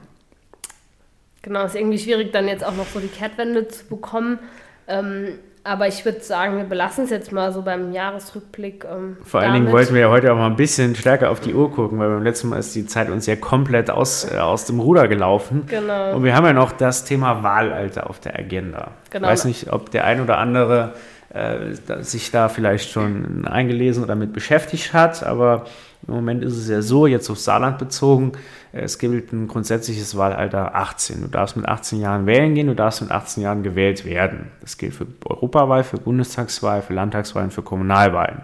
Genau, 1.41 1.65
ist 1.65 1.75
irgendwie 1.75 1.97
schwierig, 1.97 2.31
dann 2.31 2.47
jetzt 2.47 2.63
auch 2.63 2.75
noch 2.75 2.85
so 2.87 2.99
die 2.99 3.07
Kehrtwende 3.07 3.67
zu 3.67 3.85
bekommen. 3.85 4.39
Ähm, 4.87 5.39
aber 5.63 5.87
ich 5.87 6.03
würde 6.05 6.21
sagen, 6.21 6.57
wir 6.57 6.63
belassen 6.63 7.03
es 7.03 7.11
jetzt 7.11 7.31
mal 7.31 7.51
so 7.51 7.61
beim 7.61 7.91
Jahresrückblick. 7.91 8.85
Ähm, 8.85 9.17
Vor 9.23 9.41
allen 9.41 9.53
Dingen 9.53 9.71
wollten 9.71 9.93
wir 9.93 10.01
ja 10.01 10.09
heute 10.09 10.33
auch 10.33 10.37
mal 10.37 10.47
ein 10.47 10.55
bisschen 10.55 10.95
stärker 10.95 11.29
auf 11.29 11.39
die 11.39 11.53
Uhr 11.53 11.71
gucken, 11.71 11.99
weil 11.99 12.09
beim 12.09 12.23
letzten 12.23 12.49
Mal 12.49 12.57
ist 12.57 12.73
die 12.75 12.87
Zeit 12.87 13.09
uns 13.09 13.27
ja 13.27 13.35
komplett 13.35 13.91
aus, 13.91 14.31
äh, 14.31 14.37
aus 14.37 14.65
dem 14.65 14.79
Ruder 14.79 15.07
gelaufen. 15.07 15.63
Genau. 15.67 16.15
Und 16.15 16.23
wir 16.23 16.35
haben 16.35 16.45
ja 16.45 16.53
noch 16.53 16.71
das 16.71 17.05
Thema 17.05 17.43
Wahlalter 17.43 18.09
auf 18.09 18.19
der 18.19 18.37
Agenda. 18.39 18.91
Genau. 19.11 19.27
Ich 19.27 19.31
weiß 19.31 19.45
nicht, 19.45 19.71
ob 19.71 19.91
der 19.91 20.05
ein 20.05 20.21
oder 20.21 20.39
andere 20.39 20.93
äh, 21.31 21.75
sich 22.01 22.31
da 22.31 22.49
vielleicht 22.49 22.89
schon 22.89 23.45
eingelesen 23.49 24.03
oder 24.03 24.13
damit 24.13 24.33
beschäftigt 24.33 24.93
hat, 24.93 25.23
aber 25.23 25.65
im 26.07 26.13
Moment 26.13 26.43
ist 26.43 26.57
es 26.57 26.67
ja 26.67 26.81
so, 26.81 27.07
jetzt 27.07 27.29
auf 27.29 27.39
Saarland 27.39 27.77
bezogen, 27.77 28.33
äh, 28.73 28.81
es 28.81 28.97
gilt 28.97 29.31
ein 29.31 29.47
grundsätzliches 29.47 30.17
Wahlalter 30.17 30.75
18. 30.75 31.21
Du 31.21 31.27
darfst 31.27 31.55
mit 31.55 31.67
18 31.67 31.99
Jahren 31.99 32.25
wählen 32.25 32.55
gehen, 32.55 32.67
du 32.67 32.75
darfst 32.75 33.01
mit 33.01 33.11
18 33.11 33.43
Jahren 33.43 33.63
gewählt 33.63 34.05
werden. 34.05 34.51
Das 34.61 34.77
gilt 34.77 34.93
für 34.93 35.07
Europawahl, 35.25 35.83
für 35.83 35.97
Bundestagswahl, 35.97 36.81
für 36.81 36.93
Landtagswahlen, 36.93 37.51
für 37.51 37.61
Kommunalwahlen. 37.61 38.41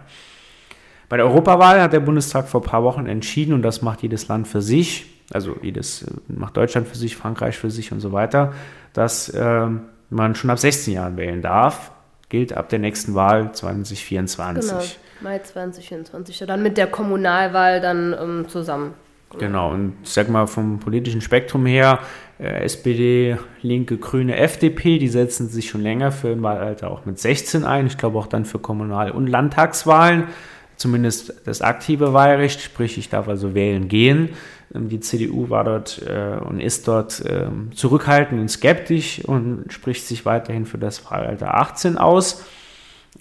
Bei 1.09 1.17
der 1.17 1.25
Europawahl 1.25 1.81
hat 1.81 1.93
der 1.93 2.01
Bundestag 2.01 2.47
vor 2.47 2.61
ein 2.61 2.67
paar 2.67 2.83
Wochen 2.83 3.05
entschieden, 3.05 3.53
und 3.53 3.61
das 3.61 3.81
macht 3.81 4.03
jedes 4.03 4.27
Land 4.27 4.47
für 4.47 4.61
sich, 4.61 5.05
also 5.33 5.55
jedes 5.61 6.03
äh, 6.03 6.11
macht 6.27 6.57
Deutschland 6.57 6.87
für 6.87 6.97
sich, 6.97 7.15
Frankreich 7.15 7.57
für 7.57 7.71
sich 7.71 7.91
und 7.91 7.99
so 7.99 8.11
weiter, 8.11 8.53
dass 8.93 9.29
äh, 9.29 9.67
man 10.09 10.35
schon 10.35 10.49
ab 10.49 10.59
16 10.59 10.93
Jahren 10.93 11.17
wählen 11.17 11.41
darf. 11.41 11.91
Gilt 12.29 12.51
ab 12.51 12.67
der 12.67 12.79
nächsten 12.79 13.15
Wahl 13.15 13.53
2024. 13.53 14.69
Genau. 14.69 14.83
Mai 15.21 15.39
2024. 15.39 16.39
Dann 16.47 16.63
mit 16.63 16.77
der 16.77 16.87
Kommunalwahl 16.87 17.81
dann 17.81 18.15
ähm, 18.19 18.45
zusammen. 18.47 18.93
Genau, 19.37 19.73
und 19.73 19.95
ich 20.03 20.09
sag 20.09 20.29
mal 20.29 20.47
vom 20.47 20.79
politischen 20.79 21.19
Spektrum 21.19 21.65
her, 21.65 21.99
äh, 22.39 22.63
SPD, 22.63 23.37
Linke, 23.61 23.97
Grüne, 23.97 24.37
FDP, 24.37 24.99
die 24.99 25.09
setzen 25.09 25.49
sich 25.49 25.69
schon 25.69 25.81
länger 25.81 26.11
für 26.11 26.29
ein 26.29 26.41
Wahlalter 26.43 26.89
auch 26.89 27.05
mit 27.05 27.19
16 27.19 27.65
ein. 27.65 27.87
Ich 27.87 27.97
glaube 27.97 28.17
auch 28.17 28.27
dann 28.27 28.45
für 28.45 28.59
Kommunal- 28.59 29.11
und 29.11 29.27
Landtagswahlen, 29.27 30.29
zumindest 30.77 31.33
das 31.45 31.61
aktive 31.61 32.13
Wahlrecht, 32.13 32.61
sprich 32.61 32.97
ich 32.97 33.09
darf 33.09 33.27
also 33.27 33.53
wählen 33.53 33.89
gehen. 33.89 34.29
Ähm, 34.73 34.87
die 34.87 35.01
CDU 35.01 35.49
war 35.49 35.65
dort 35.65 36.01
äh, 36.07 36.37
und 36.37 36.61
ist 36.61 36.87
dort 36.87 37.19
äh, 37.25 37.47
zurückhaltend 37.75 38.39
und 38.39 38.49
skeptisch 38.49 39.23
und 39.25 39.65
spricht 39.73 40.07
sich 40.07 40.25
weiterhin 40.25 40.65
für 40.65 40.77
das 40.77 41.09
Wahlalter 41.11 41.55
18 41.55 41.97
aus. 41.97 42.45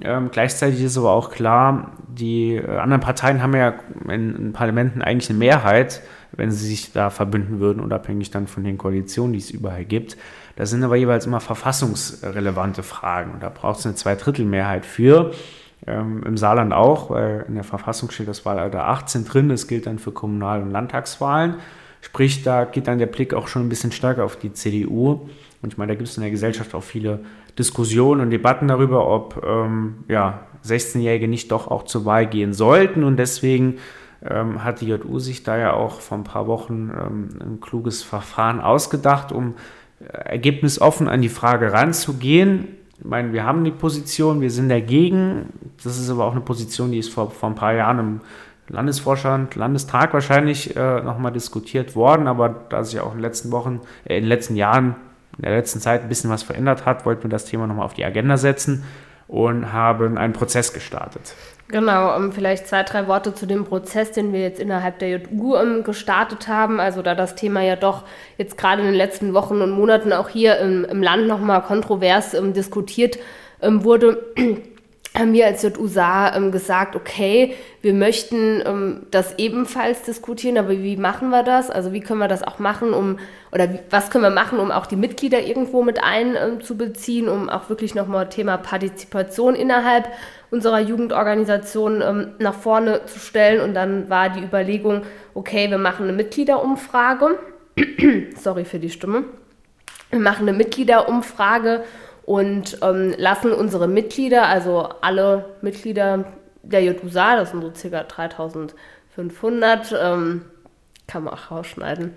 Ähm, 0.02 0.30
gleichzeitig 0.30 0.82
ist 0.82 0.98
aber 0.98 1.12
auch 1.12 1.30
klar, 1.30 1.92
die 2.08 2.56
äh, 2.56 2.76
anderen 2.76 3.00
Parteien 3.00 3.42
haben 3.42 3.54
ja 3.54 3.74
in, 4.08 4.36
in, 4.36 4.52
Parlamenten 4.52 5.00
eigentlich 5.02 5.30
eine 5.30 5.38
Mehrheit, 5.38 6.02
wenn 6.32 6.50
sie 6.50 6.66
sich 6.66 6.92
da 6.92 7.08
verbünden 7.08 7.60
würden, 7.60 7.80
unabhängig 7.80 8.30
dann 8.30 8.46
von 8.46 8.62
den 8.62 8.76
Koalitionen, 8.76 9.32
die 9.32 9.38
es 9.38 9.50
überall 9.50 9.84
gibt. 9.84 10.16
Das 10.56 10.70
sind 10.70 10.84
aber 10.84 10.96
jeweils 10.96 11.26
immer 11.26 11.40
verfassungsrelevante 11.40 12.82
Fragen. 12.82 13.32
Und 13.32 13.42
da 13.42 13.48
braucht 13.48 13.78
es 13.78 13.86
eine 13.86 13.94
Zweidrittelmehrheit 13.94 14.84
für. 14.84 15.32
Ähm, 15.86 16.22
Im 16.26 16.36
Saarland 16.36 16.72
auch, 16.72 17.10
weil 17.10 17.46
in 17.48 17.54
der 17.54 17.64
Verfassung 17.64 18.10
steht 18.10 18.28
das 18.28 18.44
Wahlalter 18.44 18.86
18 18.86 19.24
drin. 19.24 19.48
Das 19.48 19.66
gilt 19.66 19.86
dann 19.86 19.98
für 19.98 20.12
Kommunal- 20.12 20.62
und 20.62 20.70
Landtagswahlen. 20.70 21.56
Sprich, 22.02 22.42
da 22.42 22.64
geht 22.64 22.86
dann 22.86 22.98
der 22.98 23.06
Blick 23.06 23.34
auch 23.34 23.48
schon 23.48 23.66
ein 23.66 23.68
bisschen 23.68 23.92
stärker 23.92 24.24
auf 24.24 24.36
die 24.36 24.52
CDU. 24.52 25.28
Und 25.62 25.72
ich 25.72 25.78
meine, 25.78 25.92
da 25.92 25.96
gibt 25.96 26.08
es 26.08 26.16
in 26.16 26.22
der 26.22 26.30
Gesellschaft 26.30 26.74
auch 26.74 26.82
viele 26.82 27.20
Diskussionen 27.58 28.20
und 28.20 28.30
Debatten 28.30 28.68
darüber, 28.68 29.08
ob 29.08 29.42
ähm, 29.46 30.04
ja, 30.08 30.40
16-Jährige 30.64 31.28
nicht 31.28 31.50
doch 31.52 31.68
auch 31.68 31.84
zur 31.84 32.04
Wahl 32.04 32.26
gehen 32.26 32.52
sollten. 32.52 33.04
Und 33.04 33.16
deswegen 33.16 33.76
ähm, 34.22 34.64
hat 34.64 34.80
die 34.80 34.88
JU 34.88 35.18
sich 35.18 35.42
da 35.42 35.56
ja 35.56 35.72
auch 35.72 36.00
vor 36.00 36.18
ein 36.18 36.24
paar 36.24 36.46
Wochen 36.46 36.90
ähm, 36.90 37.28
ein 37.40 37.60
kluges 37.60 38.02
Verfahren 38.02 38.60
ausgedacht, 38.60 39.32
um 39.32 39.54
äh, 40.00 40.06
ergebnisoffen 40.06 41.08
an 41.08 41.22
die 41.22 41.28
Frage 41.28 41.72
ranzugehen. 41.72 42.68
Ich 42.98 43.04
meine, 43.04 43.32
wir 43.32 43.44
haben 43.44 43.64
die 43.64 43.70
Position, 43.70 44.40
wir 44.40 44.50
sind 44.50 44.68
dagegen. 44.68 45.46
Das 45.82 45.98
ist 45.98 46.10
aber 46.10 46.24
auch 46.24 46.32
eine 46.32 46.40
Position, 46.40 46.92
die 46.92 46.98
ist 46.98 47.12
vor, 47.12 47.30
vor 47.30 47.50
ein 47.50 47.54
paar 47.54 47.74
Jahren 47.74 47.98
im 47.98 48.20
Landesvorstand, 48.68 49.54
Landestag 49.54 50.12
wahrscheinlich 50.12 50.76
äh, 50.76 51.00
nochmal 51.00 51.32
diskutiert 51.32 51.94
worden, 51.94 52.26
aber 52.26 52.48
da 52.48 52.82
sich 52.82 52.98
auch 52.98 53.12
in 53.12 53.18
den 53.18 53.22
letzten 53.22 53.52
Wochen, 53.52 53.80
äh, 54.04 54.16
in 54.16 54.24
den 54.24 54.28
letzten 54.28 54.56
Jahren, 54.56 54.96
in 55.38 55.42
der 55.42 55.56
letzten 55.56 55.80
Zeit 55.80 56.02
ein 56.02 56.08
bisschen 56.08 56.30
was 56.30 56.42
verändert 56.42 56.84
hat, 56.86 57.04
wollten 57.06 57.24
wir 57.24 57.30
das 57.30 57.44
Thema 57.44 57.66
nochmal 57.66 57.84
auf 57.84 57.94
die 57.94 58.04
Agenda 58.04 58.36
setzen 58.36 58.84
und 59.28 59.72
haben 59.72 60.18
einen 60.18 60.32
Prozess 60.32 60.72
gestartet. 60.72 61.34
Genau, 61.68 62.16
um, 62.16 62.30
vielleicht 62.32 62.68
zwei, 62.68 62.84
drei 62.84 63.08
Worte 63.08 63.34
zu 63.34 63.44
dem 63.44 63.64
Prozess, 63.64 64.12
den 64.12 64.32
wir 64.32 64.40
jetzt 64.40 64.60
innerhalb 64.60 65.00
der 65.00 65.18
JU 65.18 65.56
um, 65.56 65.82
gestartet 65.82 66.46
haben. 66.46 66.78
Also 66.78 67.02
da 67.02 67.16
das 67.16 67.34
Thema 67.34 67.60
ja 67.60 67.74
doch 67.74 68.04
jetzt 68.38 68.56
gerade 68.56 68.82
in 68.82 68.86
den 68.86 68.94
letzten 68.94 69.34
Wochen 69.34 69.60
und 69.60 69.70
Monaten 69.70 70.12
auch 70.12 70.28
hier 70.28 70.58
im, 70.58 70.84
im 70.84 71.02
Land 71.02 71.26
nochmal 71.26 71.62
kontrovers 71.62 72.34
um, 72.34 72.52
diskutiert 72.52 73.18
wurde, 73.60 74.32
haben 75.18 75.32
wir 75.32 75.46
als 75.46 75.62
JUSA 75.62 76.36
ähm, 76.36 76.52
gesagt, 76.52 76.94
okay, 76.94 77.54
wir 77.80 77.94
möchten 77.94 78.62
ähm, 78.66 79.06
das 79.10 79.38
ebenfalls 79.38 80.02
diskutieren, 80.02 80.58
aber 80.58 80.70
wie 80.70 80.96
machen 80.96 81.30
wir 81.30 81.42
das? 81.42 81.70
Also 81.70 81.92
wie 81.92 82.00
können 82.00 82.20
wir 82.20 82.28
das 82.28 82.42
auch 82.42 82.58
machen, 82.58 82.92
um, 82.92 83.18
oder 83.52 83.68
was 83.90 84.10
können 84.10 84.24
wir 84.24 84.30
machen, 84.30 84.58
um 84.58 84.70
auch 84.70 84.86
die 84.86 84.96
Mitglieder 84.96 85.40
irgendwo 85.40 85.82
mit 85.82 86.02
einzubeziehen, 86.02 87.28
ähm, 87.28 87.32
um 87.32 87.48
auch 87.48 87.68
wirklich 87.70 87.94
nochmal 87.94 88.28
Thema 88.28 88.58
Partizipation 88.58 89.54
innerhalb 89.54 90.08
unserer 90.50 90.80
Jugendorganisation 90.80 92.02
ähm, 92.02 92.28
nach 92.38 92.54
vorne 92.54 93.06
zu 93.06 93.18
stellen. 93.18 93.60
Und 93.60 93.74
dann 93.74 94.10
war 94.10 94.28
die 94.28 94.42
Überlegung, 94.42 95.02
okay, 95.34 95.70
wir 95.70 95.78
machen 95.78 96.04
eine 96.04 96.12
Mitgliederumfrage. 96.12 97.38
Sorry 98.36 98.64
für 98.64 98.78
die 98.78 98.90
Stimme. 98.90 99.24
Wir 100.10 100.20
machen 100.20 100.48
eine 100.48 100.56
Mitgliederumfrage 100.56 101.84
und 102.26 102.78
ähm, 102.82 103.14
lassen 103.16 103.52
unsere 103.52 103.88
Mitglieder, 103.88 104.46
also 104.46 104.88
alle 105.00 105.46
Mitglieder 105.62 106.24
der 106.64 106.82
JUSA, 106.82 107.36
das 107.36 107.52
sind 107.52 107.62
so 107.62 107.70
ca. 107.88 108.02
3500, 108.02 109.94
ähm, 109.98 110.42
kann 111.06 111.22
man 111.22 111.34
auch 111.34 111.52
rausschneiden, 111.52 112.14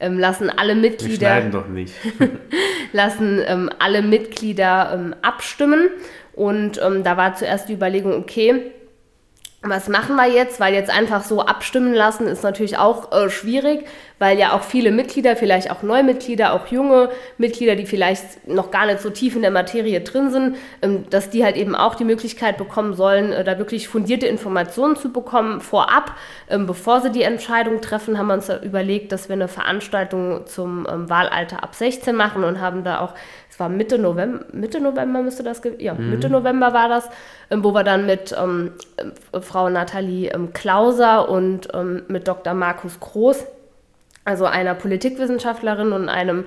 ähm, 0.00 0.18
lassen 0.18 0.50
alle 0.50 0.74
Mitglieder. 0.74 1.20
Wir 1.20 1.28
schneiden 1.28 1.52
doch 1.52 1.68
nicht. 1.68 1.94
lassen 2.92 3.40
ähm, 3.46 3.70
alle 3.78 4.02
Mitglieder 4.02 4.90
ähm, 4.92 5.14
abstimmen. 5.22 5.88
Und 6.32 6.80
ähm, 6.82 7.04
da 7.04 7.16
war 7.16 7.36
zuerst 7.36 7.68
die 7.68 7.74
Überlegung, 7.74 8.12
okay, 8.14 8.72
was 9.70 9.88
machen 9.88 10.16
wir 10.16 10.26
jetzt? 10.26 10.60
Weil 10.60 10.74
jetzt 10.74 10.90
einfach 10.90 11.24
so 11.24 11.40
abstimmen 11.40 11.94
lassen 11.94 12.26
ist 12.26 12.42
natürlich 12.42 12.76
auch 12.76 13.12
äh, 13.12 13.30
schwierig, 13.30 13.86
weil 14.18 14.38
ja 14.38 14.52
auch 14.52 14.62
viele 14.62 14.90
Mitglieder, 14.92 15.36
vielleicht 15.36 15.70
auch 15.70 15.82
Neumitglieder, 15.82 16.52
auch 16.52 16.66
junge 16.68 17.10
Mitglieder, 17.38 17.74
die 17.74 17.86
vielleicht 17.86 18.46
noch 18.46 18.70
gar 18.70 18.86
nicht 18.86 19.00
so 19.00 19.10
tief 19.10 19.34
in 19.36 19.42
der 19.42 19.50
Materie 19.50 20.00
drin 20.00 20.30
sind, 20.30 20.56
ähm, 20.82 21.04
dass 21.10 21.30
die 21.30 21.44
halt 21.44 21.56
eben 21.56 21.74
auch 21.74 21.94
die 21.94 22.04
Möglichkeit 22.04 22.58
bekommen 22.58 22.94
sollen, 22.94 23.32
äh, 23.32 23.42
da 23.42 23.58
wirklich 23.58 23.88
fundierte 23.88 24.26
Informationen 24.26 24.96
zu 24.96 25.12
bekommen 25.12 25.60
vorab, 25.60 26.12
ähm, 26.48 26.66
bevor 26.66 27.00
sie 27.00 27.10
die 27.10 27.22
Entscheidung 27.22 27.80
treffen, 27.80 28.18
haben 28.18 28.28
wir 28.28 28.34
uns 28.34 28.48
überlegt, 28.48 29.12
dass 29.12 29.28
wir 29.28 29.34
eine 29.34 29.48
Veranstaltung 29.48 30.46
zum 30.46 30.86
ähm, 30.90 31.08
Wahlalter 31.08 31.62
ab 31.62 31.74
16 31.74 32.14
machen 32.14 32.44
und 32.44 32.60
haben 32.60 32.84
da 32.84 33.00
auch 33.00 33.14
es 33.54 33.60
war 33.60 33.68
Mitte 33.68 33.98
November, 33.98 34.44
Mitte 34.50 34.80
November 34.80 35.22
müsste 35.22 35.44
das, 35.44 35.62
ja, 35.78 35.94
mhm. 35.94 36.10
Mitte 36.10 36.28
November 36.28 36.72
war 36.72 36.88
das, 36.88 37.08
ähm, 37.52 37.62
wo 37.62 37.72
wir 37.72 37.84
dann 37.84 38.04
mit 38.04 38.34
ähm, 38.36 38.72
äh, 38.96 39.40
Frau 39.40 39.70
Nathalie 39.70 40.32
ähm, 40.32 40.52
Klauser 40.52 41.28
und 41.28 41.68
ähm, 41.72 42.02
mit 42.08 42.26
Dr. 42.26 42.52
Markus 42.52 42.98
Groß, 42.98 43.46
also 44.24 44.46
einer 44.46 44.74
Politikwissenschaftlerin 44.74 45.92
und 45.92 46.08
einem 46.08 46.46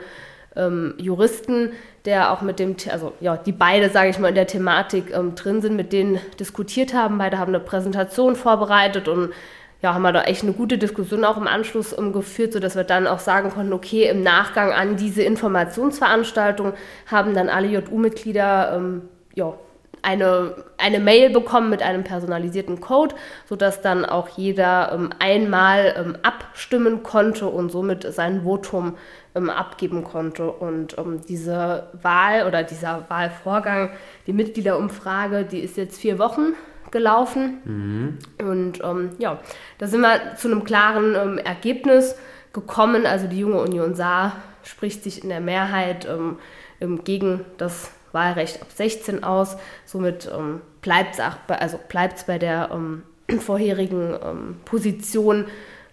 ähm, 0.58 0.96
Juristen, 0.98 1.72
der 2.04 2.34
auch 2.34 2.42
mit 2.42 2.60
dem, 2.60 2.76
also 2.92 3.14
ja, 3.22 3.38
die 3.38 3.54
beide, 3.54 3.90
sage 3.90 4.10
ich 4.10 4.20
mal, 4.20 4.28
in 4.28 4.36
der 4.36 4.48
Thematik 4.48 5.16
ähm, 5.16 5.34
drin 5.36 5.62
sind, 5.62 5.78
mit 5.78 5.94
denen 5.94 6.20
diskutiert 6.42 6.94
haben. 6.94 7.20
Beide 7.20 7.40
haben 7.40 7.56
eine 7.56 7.64
Präsentation 7.64 8.36
vorbereitet 8.36 9.08
und 9.08 9.32
ja, 9.82 9.94
haben 9.94 10.02
wir 10.02 10.12
da 10.12 10.24
echt 10.24 10.44
eine 10.44 10.54
gute 10.54 10.78
Diskussion 10.78 11.24
auch 11.24 11.38
im 11.38 11.48
Anschluss 11.48 11.94
um, 11.94 12.12
geführt, 12.12 12.54
sodass 12.54 12.76
wir 12.76 12.84
dann 12.84 13.06
auch 13.06 13.20
sagen 13.20 13.52
konnten, 13.52 13.74
okay, 13.74 14.10
im 14.10 14.24
Nachgang 14.24 14.72
an 14.72 14.98
diese 14.98 15.22
Informationsveranstaltung 15.22 16.74
haben 17.06 17.34
dann 17.34 17.50
alle 17.50 17.68
JU-Mitglieder 17.68 18.74
ähm, 18.76 19.02
ja, 19.36 19.54
eine, 20.02 20.56
eine 20.78 21.00
Mail 21.00 21.30
bekommen 21.30 21.70
mit 21.70 21.82
einem 21.82 22.04
personalisierten 22.04 22.80
Code, 22.80 23.16
sodass 23.46 23.82
dann 23.82 24.06
auch 24.06 24.30
jeder 24.30 24.92
ähm, 24.94 25.10
einmal 25.20 25.94
ähm, 25.98 26.18
abstimmen 26.24 27.04
konnte 27.04 27.48
und 27.48 27.72
somit 27.72 28.04
sein 28.14 28.44
Votum 28.44 28.98
ähm, 29.36 29.50
abgeben 29.50 30.04
konnte. 30.04 30.50
Und 30.50 30.98
ähm, 30.98 31.22
diese 31.28 31.88
Wahl 32.02 32.48
oder 32.48 32.64
dieser 32.64 33.06
Wahlvorgang, 33.10 33.92
die 34.26 34.34
Mitgliederumfrage, 34.34 35.44
die 35.44 35.60
ist 35.60 35.78
jetzt 35.78 36.00
vier 36.00 36.20
Wochen 36.20 36.54
gelaufen. 36.92 37.58
Mhm. 37.66 38.48
Und 38.48 38.84
ähm, 38.84 39.12
ja, 39.18 39.40
da 39.78 39.88
sind 39.88 40.02
wir 40.02 40.36
zu 40.36 40.50
einem 40.50 40.64
klaren 40.64 41.16
ähm, 41.16 41.38
Ergebnis 41.38 42.16
gekommen. 42.54 43.06
Also 43.06 43.28
die 43.28 43.40
junge 43.40 43.62
Union 43.62 43.96
Saar 43.96 44.38
spricht 44.64 45.04
sich 45.04 45.24
in 45.24 45.30
der 45.30 45.42
Mehrheit 45.42 46.06
ähm, 46.06 46.38
ähm 46.80 47.04
gegen 47.04 47.46
das 47.58 47.92
Wahlrecht 48.12 48.62
ab 48.62 48.68
16 48.74 49.24
aus. 49.24 49.58
Somit 49.86 50.30
ähm, 50.34 50.62
bleibt 50.82 51.16
es 51.16 51.22
also 51.48 51.80
bei 52.26 52.38
der 52.40 52.70
ähm, 52.72 53.04
vorherigen 53.40 54.16
Position, 54.64 55.46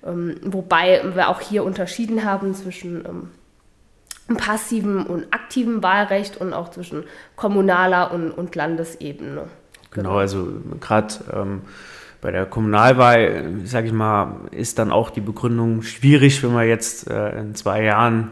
wobei 0.03 1.03
wir 1.15 1.31
auch 1.31 1.41
hier 1.41 1.65
unterschieden 1.65 2.25
haben 2.25 2.55
zwischen 2.55 3.31
passivem 4.37 5.07
und 5.07 5.33
aktivem 5.33 5.83
Wahlrecht 5.83 6.37
und 6.37 6.53
auch 6.53 6.71
zwischen 6.71 7.05
kommunaler 7.37 8.13
und, 8.13 8.31
und 8.31 8.55
Landesebene. 8.55 9.49
Genau, 9.95 10.19
also 10.19 10.49
gerade 10.81 11.15
ähm, 11.33 11.63
bei 12.21 12.31
der 12.31 12.47
Kommunalwahl, 12.47 13.61
sage 13.65 13.87
ich 13.87 13.93
mal, 13.93 14.37
ist 14.51 14.79
dann 14.79 14.91
auch 14.91 15.11
die 15.11 15.21
Begründung 15.21 15.83
schwierig, 15.83 16.43
wenn 16.43 16.53
man 16.53 16.67
jetzt 16.67 17.09
äh, 17.11 17.39
in 17.39 17.55
zwei 17.55 17.83
Jahren 17.83 18.31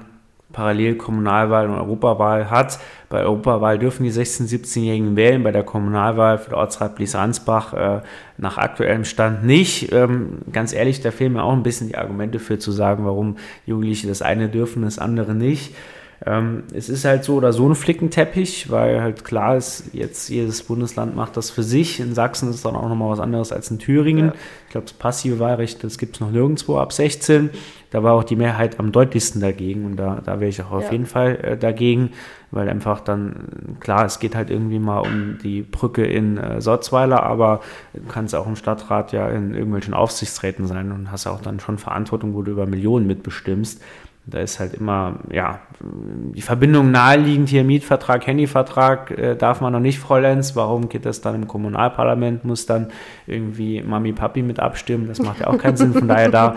parallel 0.53 0.97
Kommunalwahl 0.97 1.69
und 1.69 1.77
Europawahl 1.77 2.51
hat. 2.51 2.79
Bei 3.09 3.23
Europawahl 3.23 3.79
dürfen 3.79 4.05
die 4.05 4.13
16-, 4.13 4.49
17-Jährigen 4.49 5.17
wählen, 5.17 5.43
bei 5.43 5.53
der 5.53 5.63
Kommunalwahl 5.63 6.39
für 6.39 6.51
den 6.51 6.55
Ortsrat 6.55 6.97
Blies-Ansbach 6.97 7.73
äh, 7.75 8.01
nach 8.39 8.59
aktuellem 8.59 9.05
Stand 9.05 9.45
nicht. 9.45 9.93
Ähm, 9.93 10.39
ganz 10.53 10.73
ehrlich, 10.73 11.01
da 11.01 11.11
fehlen 11.11 11.35
mir 11.35 11.43
auch 11.43 11.53
ein 11.53 11.63
bisschen 11.63 11.89
die 11.89 11.97
Argumente 11.97 12.39
für 12.39 12.59
zu 12.59 12.73
sagen, 12.73 13.05
warum 13.05 13.37
Jugendliche 13.67 14.09
das 14.09 14.23
eine 14.23 14.49
dürfen, 14.49 14.83
das 14.83 14.99
andere 14.99 15.35
nicht. 15.35 15.75
Ähm, 16.25 16.65
es 16.73 16.89
ist 16.89 17.05
halt 17.05 17.25
so 17.25 17.35
oder 17.35 17.53
so 17.53 17.69
ein 17.69 17.75
Flickenteppich, 17.75 18.71
weil 18.71 19.01
halt 19.01 19.25
klar 19.25 19.57
ist, 19.57 19.93
jetzt 19.93 20.29
jedes 20.29 20.63
Bundesland 20.63 21.17
macht 21.17 21.37
das 21.37 21.51
für 21.51 21.65
sich. 21.65 21.99
In 21.99 22.15
Sachsen 22.15 22.49
ist 22.51 22.57
es 22.57 22.63
dann 22.63 22.77
auch 22.77 22.89
nochmal 22.89 23.11
was 23.11 23.19
anderes 23.19 23.51
als 23.51 23.71
in 23.71 23.81
Thüringen. 23.81 24.27
Ja. 24.27 24.35
Ich 24.67 24.73
glaube, 24.73 24.87
das 24.87 24.93
passive 24.93 25.41
Wahlrecht, 25.41 25.83
das 25.83 25.99
gibt 25.99 26.17
es 26.17 26.21
noch 26.21 26.31
nirgendwo 26.31 26.79
ab 26.79 26.93
16. 26.93 27.51
Da 27.91 28.03
war 28.05 28.15
auch 28.15 28.25
die 28.25 28.37
Mehrheit 28.37 28.79
am 28.79 28.93
deutlichsten 28.93 29.41
dagegen 29.41 29.85
und 29.85 29.97
da, 29.97 30.23
da 30.25 30.39
wäre 30.39 30.49
ich 30.49 30.63
auch 30.63 30.71
auf 30.71 30.85
ja. 30.85 30.93
jeden 30.93 31.07
Fall 31.07 31.37
äh, 31.43 31.57
dagegen, 31.59 32.11
weil 32.53 32.69
einfach 32.69 33.01
dann, 33.01 33.77
klar, 33.81 34.05
es 34.05 34.21
geht 34.21 34.37
halt 34.37 34.49
irgendwie 34.49 34.79
mal 34.79 35.01
um 35.01 35.39
die 35.43 35.63
Brücke 35.63 36.07
in 36.07 36.39
äh, 36.39 36.61
Sotzweiler, 36.61 37.23
aber 37.23 37.61
du 37.95 38.07
kannst 38.09 38.35
auch 38.35 38.47
im 38.47 38.57
Stadtrat 38.57 39.13
ja 39.13 39.29
in 39.29 39.55
irgendwelchen 39.55 39.93
Aufsichtsräten 39.93 40.67
sein 40.67 40.93
und 40.93 41.11
hast 41.11 41.27
auch 41.27 41.41
dann 41.41 41.59
schon 41.59 41.79
Verantwortung, 41.79 42.35
wo 42.35 42.43
du 42.43 42.53
über 42.53 42.67
Millionen 42.67 43.07
mitbestimmst. 43.07 43.83
Da 44.25 44.39
ist 44.39 44.61
halt 44.61 44.75
immer, 44.75 45.19
ja, 45.33 45.59
die 45.81 46.43
Verbindung 46.43 46.93
naheliegend 46.93 47.49
hier, 47.49 47.65
Mietvertrag, 47.65 48.25
Handyvertrag, 48.25 49.11
äh, 49.11 49.35
darf 49.35 49.61
man 49.61 49.73
noch 49.73 49.81
nicht 49.81 49.99
vollends. 49.99 50.55
Warum 50.55 50.89
geht 50.89 51.07
das 51.07 51.21
dann 51.23 51.35
im 51.35 51.49
Kommunalparlament? 51.49 52.45
Muss 52.45 52.67
dann 52.67 52.93
irgendwie 53.27 53.83
Mami, 53.83 54.13
Papi 54.13 54.43
mit 54.43 54.61
abstimmen? 54.61 55.09
Das 55.09 55.19
macht 55.19 55.41
ja 55.41 55.49
auch 55.49 55.59
keinen 55.59 55.77
Sinn. 55.77 55.93
Von 55.93 56.07
daher, 56.07 56.31
da, 56.31 56.55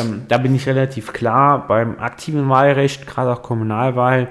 ähm, 0.00 0.22
da 0.26 0.38
bin 0.38 0.56
ich 0.56 0.66
relativ 0.66 1.12
klar. 1.12 1.68
Beim 1.68 2.00
aktiven 2.00 2.48
Wahlrecht, 2.48 3.06
gerade 3.06 3.32
auch 3.32 3.42
Kommunalwahl, 3.42 4.28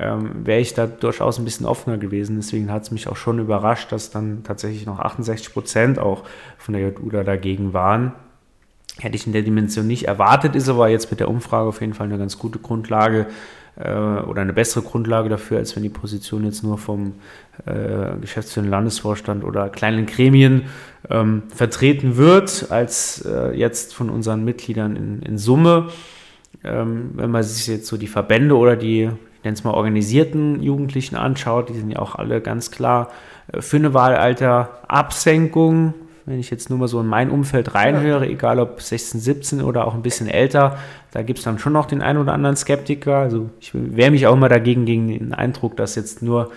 ähm, 0.00 0.44
wäre 0.44 0.60
ich 0.60 0.74
da 0.74 0.86
durchaus 0.86 1.38
ein 1.38 1.44
bisschen 1.44 1.64
offener 1.64 1.96
gewesen. 1.96 2.36
Deswegen 2.36 2.72
hat 2.72 2.82
es 2.82 2.90
mich 2.90 3.06
auch 3.06 3.16
schon 3.16 3.38
überrascht, 3.38 3.92
dass 3.92 4.10
dann 4.10 4.42
tatsächlich 4.42 4.84
noch 4.84 4.98
68 4.98 5.52
Prozent 5.52 5.98
auch 6.00 6.24
von 6.58 6.74
der 6.74 6.90
JU 6.90 7.08
da 7.08 7.22
dagegen 7.22 7.72
waren. 7.72 8.12
Hätte 8.98 9.16
ich 9.16 9.26
in 9.26 9.32
der 9.32 9.42
Dimension 9.42 9.86
nicht 9.86 10.04
erwartet, 10.04 10.56
ist 10.56 10.70
aber 10.70 10.88
jetzt 10.88 11.10
mit 11.10 11.20
der 11.20 11.28
Umfrage 11.28 11.68
auf 11.68 11.80
jeden 11.80 11.92
Fall 11.92 12.06
eine 12.06 12.16
ganz 12.16 12.38
gute 12.38 12.58
Grundlage 12.58 13.26
äh, 13.76 13.90
oder 13.90 14.40
eine 14.40 14.54
bessere 14.54 14.82
Grundlage 14.82 15.28
dafür, 15.28 15.58
als 15.58 15.76
wenn 15.76 15.82
die 15.82 15.90
Position 15.90 16.44
jetzt 16.44 16.62
nur 16.62 16.78
vom 16.78 17.12
äh, 17.66 18.16
geschäftsführenden 18.20 18.70
Landesvorstand 18.70 19.44
oder 19.44 19.68
kleinen 19.68 20.06
Gremien 20.06 20.62
ähm, 21.10 21.42
vertreten 21.54 22.16
wird, 22.16 22.68
als 22.70 23.22
äh, 23.26 23.54
jetzt 23.54 23.94
von 23.94 24.08
unseren 24.08 24.44
Mitgliedern 24.44 24.96
in, 24.96 25.22
in 25.22 25.38
Summe. 25.38 25.90
ähm, 26.64 27.10
wenn 27.14 27.30
man 27.30 27.42
sich 27.42 27.66
jetzt 27.66 27.86
so 27.86 27.98
die 27.98 28.06
Verbände 28.06 28.56
oder 28.56 28.76
die, 28.76 29.02
ich 29.02 29.44
nenne 29.44 29.54
es 29.54 29.62
mal, 29.62 29.74
organisierten 29.74 30.62
Jugendlichen 30.62 31.16
anschaut, 31.16 31.68
die 31.68 31.74
sind 31.74 31.90
ja 31.90 31.98
auch 31.98 32.14
alle 32.14 32.40
ganz 32.40 32.70
klar 32.70 33.10
äh, 33.52 33.60
für 33.60 33.76
eine 33.76 33.92
Wahlalterabsenkung. 33.92 35.92
Wenn 36.26 36.40
ich 36.40 36.50
jetzt 36.50 36.70
nur 36.70 36.78
mal 36.78 36.88
so 36.88 37.00
in 37.00 37.06
mein 37.06 37.30
Umfeld 37.30 37.74
reinhöre, 37.74 38.26
egal 38.26 38.58
ob 38.58 38.82
16, 38.82 39.20
17 39.20 39.62
oder 39.62 39.86
auch 39.86 39.94
ein 39.94 40.02
bisschen 40.02 40.28
älter, 40.28 40.76
da 41.12 41.22
gibt 41.22 41.38
es 41.38 41.44
dann 41.44 41.60
schon 41.60 41.72
noch 41.72 41.86
den 41.86 42.02
einen 42.02 42.18
oder 42.18 42.32
anderen 42.32 42.56
Skeptiker. 42.56 43.18
Also 43.18 43.48
ich 43.60 43.70
wehre 43.72 44.10
mich 44.10 44.26
auch 44.26 44.34
immer 44.34 44.48
dagegen, 44.48 44.86
gegen 44.86 45.06
den 45.06 45.32
Eindruck, 45.32 45.76
dass 45.76 45.94
jetzt 45.94 46.22
nur 46.22 46.50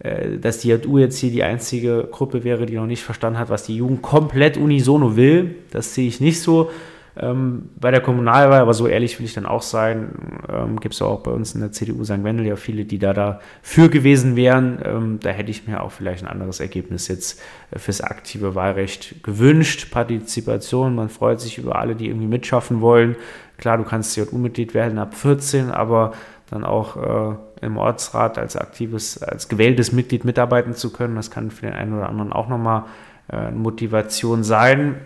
äh, 0.00 0.38
dass 0.38 0.58
die 0.58 0.68
JU 0.68 0.98
jetzt 0.98 1.18
hier 1.18 1.30
die 1.30 1.42
einzige 1.42 2.08
Gruppe 2.10 2.44
wäre, 2.44 2.66
die 2.66 2.76
noch 2.76 2.86
nicht 2.86 3.02
verstanden 3.02 3.38
hat, 3.38 3.48
was 3.48 3.64
die 3.64 3.76
Jugend 3.76 4.02
komplett 4.02 4.56
unisono 4.56 5.16
will. 5.16 5.54
Das 5.70 5.94
sehe 5.94 6.06
ich 6.06 6.20
nicht 6.20 6.40
so. 6.40 6.70
Ähm, 7.16 7.70
bei 7.78 7.92
der 7.92 8.00
Kommunalwahl, 8.00 8.60
aber 8.60 8.74
so 8.74 8.88
ehrlich 8.88 9.18
will 9.18 9.26
ich 9.26 9.34
dann 9.34 9.46
auch 9.46 9.62
sein, 9.62 10.10
ähm, 10.48 10.80
gibt 10.80 10.94
es 10.94 11.02
auch 11.02 11.20
bei 11.20 11.30
uns 11.30 11.54
in 11.54 11.60
der 11.60 11.70
CDU 11.70 12.02
St. 12.02 12.24
Wendel 12.24 12.46
ja 12.46 12.56
viele, 12.56 12.84
die 12.84 12.98
da 12.98 13.12
dafür 13.12 13.88
gewesen 13.88 14.34
wären. 14.34 14.80
Ähm, 14.84 15.18
da 15.22 15.30
hätte 15.30 15.50
ich 15.50 15.68
mir 15.68 15.82
auch 15.82 15.92
vielleicht 15.92 16.24
ein 16.24 16.28
anderes 16.28 16.58
Ergebnis 16.58 17.06
jetzt 17.06 17.40
äh, 17.70 17.78
fürs 17.78 18.00
aktive 18.00 18.56
Wahlrecht 18.56 19.22
gewünscht. 19.22 19.92
Partizipation, 19.92 20.96
man 20.96 21.08
freut 21.08 21.40
sich 21.40 21.58
über 21.58 21.76
alle, 21.76 21.94
die 21.94 22.08
irgendwie 22.08 22.26
mitschaffen 22.26 22.80
wollen. 22.80 23.14
Klar, 23.58 23.78
du 23.78 23.84
kannst 23.84 24.16
JU-Mitglied 24.16 24.74
werden 24.74 24.98
ab 24.98 25.14
14, 25.14 25.70
aber 25.70 26.12
dann 26.50 26.64
auch 26.64 26.96
äh, 26.96 27.36
im 27.64 27.76
Ortsrat 27.76 28.38
als 28.38 28.56
aktives, 28.56 29.22
als 29.22 29.48
gewähltes 29.48 29.92
Mitglied 29.92 30.24
mitarbeiten 30.24 30.74
zu 30.74 30.92
können. 30.92 31.14
Das 31.14 31.30
kann 31.30 31.52
für 31.52 31.66
den 31.66 31.74
einen 31.74 31.96
oder 31.96 32.08
anderen 32.08 32.32
auch 32.32 32.48
nochmal 32.48 32.84
äh, 33.32 33.52
Motivation 33.52 34.42
sein. 34.42 34.96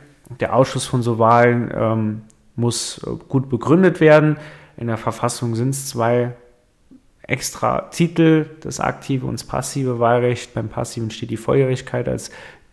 Der 0.41 0.55
Ausschuss 0.55 0.87
von 0.87 1.03
so 1.03 1.19
Wahlen 1.19 1.73
ähm, 1.75 2.23
muss 2.57 3.03
äh, 3.07 3.11
gut 3.29 3.49
begründet 3.49 4.01
werden. 4.01 4.37
In 4.77 4.87
der 4.87 4.99
Verfassung 4.99 5.55
sind 5.55 5.71
es 5.71 5.88
zwei 5.88 6.35
extra 7.23 7.83
Titel, 7.91 8.47
das 8.61 8.81
aktive 8.81 9.27
und 9.27 9.35
das 9.35 9.45
passive 9.45 10.01
Wahlrecht. 10.01 10.55
Beim 10.55 10.69
passiven 10.69 11.11
steht 11.11 11.31
die 11.31 11.37
Volljährigkeit 11.37 12.09
als 12.09 12.31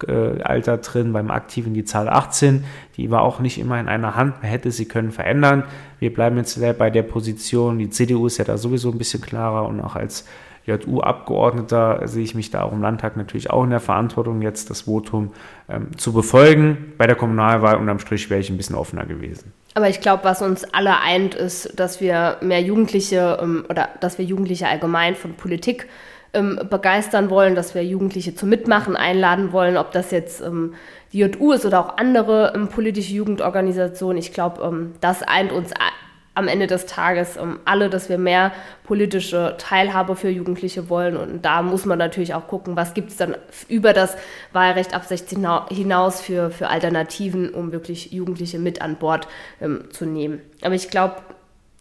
äh, 0.07 0.41
Alter 0.41 0.77
drin, 0.77 1.13
beim 1.13 1.31
aktiven 1.31 1.73
die 1.73 1.83
Zahl 1.83 2.09
18. 2.09 2.63
Die 2.97 3.11
war 3.11 3.21
auch 3.21 3.39
nicht 3.39 3.57
immer 3.57 3.79
in 3.79 3.87
einer 3.87 4.15
Hand, 4.15 4.41
man 4.41 4.49
hätte 4.49 4.71
sie 4.71 4.85
können 4.85 5.11
verändern. 5.11 5.63
Wir 5.99 6.13
bleiben 6.13 6.37
jetzt 6.37 6.59
bei 6.77 6.89
der 6.89 7.03
Position, 7.03 7.79
die 7.79 7.89
CDU 7.89 8.27
ist 8.27 8.37
ja 8.37 8.45
da 8.45 8.57
sowieso 8.57 8.91
ein 8.91 8.97
bisschen 8.97 9.21
klarer 9.21 9.67
und 9.67 9.79
auch 9.81 9.95
als 9.95 10.25
JU-Abgeordneter 10.65 12.07
sehe 12.07 12.23
ich 12.23 12.35
mich 12.35 12.49
da 12.49 12.63
auch 12.63 12.71
im 12.71 12.81
Landtag 12.81 13.17
natürlich 13.17 13.49
auch 13.49 13.63
in 13.63 13.69
der 13.69 13.79
Verantwortung, 13.79 14.41
jetzt 14.41 14.69
das 14.69 14.81
Votum 14.81 15.31
ähm, 15.69 15.97
zu 15.97 16.11
befolgen. 16.13 16.93
Bei 16.97 17.07
der 17.07 17.15
Kommunalwahl 17.15 17.77
unterm 17.77 17.99
Strich 17.99 18.29
wäre 18.29 18.39
ich 18.39 18.49
ein 18.49 18.57
bisschen 18.57 18.75
offener 18.75 19.05
gewesen. 19.05 19.53
Aber 19.75 19.89
ich 19.89 20.01
glaube, 20.01 20.23
was 20.23 20.41
uns 20.41 20.63
alle 20.63 21.01
eint, 21.01 21.35
ist, 21.35 21.79
dass 21.79 22.01
wir 22.01 22.37
mehr 22.41 22.61
Jugendliche 22.61 23.37
ähm, 23.41 23.65
oder 23.69 23.89
dass 23.99 24.17
wir 24.17 24.25
Jugendliche 24.25 24.67
allgemein 24.67 25.15
von 25.15 25.33
Politik 25.33 25.87
ähm, 26.33 26.59
begeistern 26.69 27.29
wollen, 27.29 27.55
dass 27.55 27.75
wir 27.75 27.83
Jugendliche 27.83 28.35
zum 28.35 28.49
Mitmachen 28.49 28.95
einladen 28.95 29.51
wollen, 29.51 29.77
ob 29.77 29.91
das 29.91 30.11
jetzt 30.11 30.41
ähm, 30.41 30.73
die 31.13 31.19
JU 31.19 31.51
ist 31.51 31.65
oder 31.65 31.79
auch 31.79 31.97
andere 31.97 32.53
ähm, 32.55 32.69
politische 32.69 33.13
Jugendorganisationen. 33.13 34.17
Ich 34.17 34.33
glaube, 34.33 34.91
das 35.01 35.23
eint 35.23 35.51
uns 35.51 35.71
am 36.35 36.47
Ende 36.47 36.67
des 36.67 36.85
Tages 36.85 37.37
ähm, 37.37 37.59
alle, 37.65 37.89
dass 37.89 38.09
wir 38.09 38.17
mehr 38.17 38.51
politische 38.83 39.55
Teilhabe 39.57 40.15
für 40.15 40.29
Jugendliche 40.29 40.89
wollen. 40.89 41.17
Und 41.17 41.43
da 41.43 41.61
muss 41.61 41.85
man 41.85 41.97
natürlich 41.97 42.33
auch 42.33 42.47
gucken, 42.47 42.75
was 42.75 42.93
gibt 42.93 43.09
es 43.09 43.17
dann 43.17 43.35
über 43.67 43.93
das 43.93 44.15
Wahlrecht 44.53 44.93
ab 44.93 45.05
16 45.05 45.47
hinaus 45.69 46.21
für, 46.21 46.51
für 46.51 46.67
Alternativen, 46.67 47.53
um 47.53 47.71
wirklich 47.71 48.11
Jugendliche 48.11 48.59
mit 48.59 48.81
an 48.81 48.97
Bord 48.97 49.27
ähm, 49.61 49.85
zu 49.89 50.05
nehmen. 50.05 50.41
Aber 50.61 50.75
ich 50.75 50.89
glaube, 50.89 51.15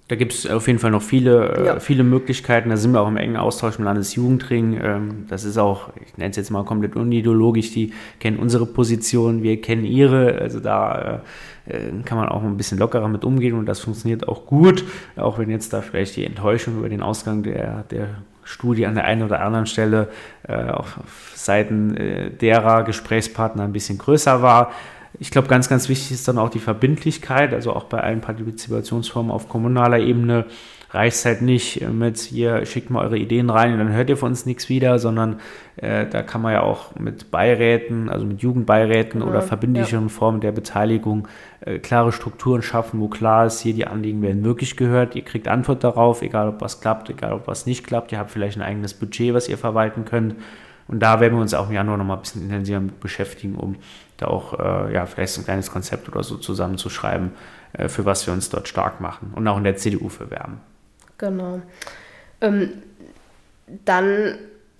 da 0.08 0.16
gibt 0.16 0.34
es 0.34 0.46
auf 0.46 0.66
jeden 0.66 0.78
Fall 0.78 0.90
noch 0.90 1.02
viele, 1.02 1.48
äh, 1.56 1.66
ja. 1.66 1.74
äh, 1.76 1.80
viele 1.80 2.04
Möglichkeiten. 2.04 2.68
Da 2.68 2.76
sind 2.76 2.92
wir 2.92 3.00
auch 3.00 3.08
im 3.08 3.16
engen 3.16 3.36
Austausch 3.36 3.78
im 3.78 3.84
Landesjugendring. 3.84 4.78
Ähm, 4.82 5.26
das 5.28 5.44
ist 5.44 5.56
auch, 5.56 5.90
ich 6.04 6.16
nenne 6.18 6.30
es 6.30 6.36
jetzt 6.36 6.50
mal 6.50 6.64
komplett 6.64 6.94
unideologisch, 6.94 7.72
die 7.72 7.92
kennen 8.20 8.38
unsere 8.38 8.66
Position, 8.66 9.42
wir 9.42 9.60
kennen 9.62 9.84
ihre. 9.84 10.38
Also 10.38 10.60
da 10.60 11.22
äh, 11.66 11.74
äh, 11.74 12.02
kann 12.04 12.18
man 12.18 12.28
auch 12.28 12.42
ein 12.42 12.58
bisschen 12.58 12.78
lockerer 12.78 13.08
mit 13.08 13.24
umgehen 13.24 13.54
und 13.54 13.64
das 13.66 13.80
funktioniert 13.80 14.28
auch 14.28 14.44
gut. 14.44 14.84
Auch 15.16 15.38
wenn 15.38 15.48
jetzt 15.48 15.72
da 15.72 15.80
vielleicht 15.80 16.16
die 16.16 16.26
Enttäuschung 16.26 16.78
über 16.78 16.90
den 16.90 17.00
Ausgang 17.00 17.42
der, 17.42 17.84
der 17.84 18.08
Studie 18.42 18.86
an 18.86 18.94
der 18.96 19.04
einen 19.04 19.22
oder 19.22 19.40
anderen 19.40 19.64
Stelle 19.64 20.08
äh, 20.46 20.68
auf 20.68 20.98
Seiten 21.34 21.96
äh, 21.96 22.30
derer 22.30 22.84
Gesprächspartner 22.84 23.62
ein 23.64 23.72
bisschen 23.72 23.96
größer 23.96 24.42
war. 24.42 24.70
Ich 25.18 25.30
glaube, 25.30 25.48
ganz, 25.48 25.68
ganz 25.68 25.88
wichtig 25.88 26.12
ist 26.12 26.26
dann 26.26 26.38
auch 26.38 26.50
die 26.50 26.58
Verbindlichkeit, 26.58 27.54
also 27.54 27.72
auch 27.72 27.84
bei 27.84 28.00
allen 28.00 28.20
Partizipationsformen 28.20 29.30
auf 29.30 29.48
kommunaler 29.48 29.98
Ebene 29.98 30.46
reicht 30.94 31.16
es 31.16 31.24
halt 31.24 31.42
nicht 31.42 31.86
mit, 31.88 32.18
hier 32.18 32.64
schickt 32.66 32.88
mal 32.88 33.04
eure 33.04 33.18
Ideen 33.18 33.50
rein 33.50 33.72
und 33.72 33.78
dann 33.80 33.92
hört 33.92 34.08
ihr 34.08 34.16
von 34.16 34.30
uns 34.30 34.46
nichts 34.46 34.68
wieder, 34.68 35.00
sondern 35.00 35.40
äh, 35.76 36.06
da 36.06 36.22
kann 36.22 36.40
man 36.40 36.52
ja 36.52 36.62
auch 36.62 36.94
mit 36.94 37.32
Beiräten, 37.32 38.08
also 38.08 38.24
mit 38.24 38.42
Jugendbeiräten 38.42 39.20
ja, 39.20 39.26
oder 39.26 39.42
verbindlicheren 39.42 40.04
ja. 40.04 40.08
Formen 40.08 40.40
der 40.40 40.52
Beteiligung 40.52 41.26
äh, 41.60 41.80
klare 41.80 42.12
Strukturen 42.12 42.62
schaffen, 42.62 43.00
wo 43.00 43.08
klar 43.08 43.46
ist, 43.46 43.60
hier 43.60 43.74
die 43.74 43.88
Anliegen 43.88 44.22
werden 44.22 44.44
wirklich 44.44 44.76
gehört, 44.76 45.16
ihr 45.16 45.24
kriegt 45.24 45.48
Antwort 45.48 45.82
darauf, 45.82 46.22
egal 46.22 46.48
ob 46.48 46.60
was 46.60 46.80
klappt, 46.80 47.10
egal 47.10 47.32
ob 47.32 47.48
was 47.48 47.66
nicht 47.66 47.84
klappt, 47.84 48.12
ihr 48.12 48.18
habt 48.18 48.30
vielleicht 48.30 48.56
ein 48.56 48.62
eigenes 48.62 48.94
Budget, 48.94 49.34
was 49.34 49.48
ihr 49.48 49.58
verwalten 49.58 50.04
könnt. 50.04 50.36
Und 50.86 51.00
da 51.00 51.18
werden 51.18 51.34
wir 51.34 51.40
uns 51.40 51.54
auch 51.54 51.68
im 51.68 51.74
Januar 51.74 51.96
nochmal 51.96 52.18
ein 52.18 52.22
bisschen 52.22 52.42
intensiver 52.42 52.80
mit 52.80 53.00
beschäftigen, 53.00 53.54
um 53.56 53.76
da 54.16 54.26
auch 54.26 54.58
äh, 54.58 54.92
ja, 54.92 55.06
vielleicht 55.06 55.38
ein 55.38 55.44
kleines 55.44 55.70
Konzept 55.70 56.08
oder 56.08 56.22
so 56.22 56.36
zusammenzuschreiben, 56.36 57.32
äh, 57.72 57.88
für 57.88 58.04
was 58.04 58.26
wir 58.26 58.34
uns 58.34 58.48
dort 58.50 58.68
stark 58.68 59.00
machen 59.00 59.32
und 59.34 59.46
auch 59.48 59.58
in 59.58 59.64
der 59.64 59.76
CDU 59.76 60.08
verwerben. 60.08 60.60
Genau. 61.18 61.60
Ähm, 62.40 62.70
dann 63.84 64.38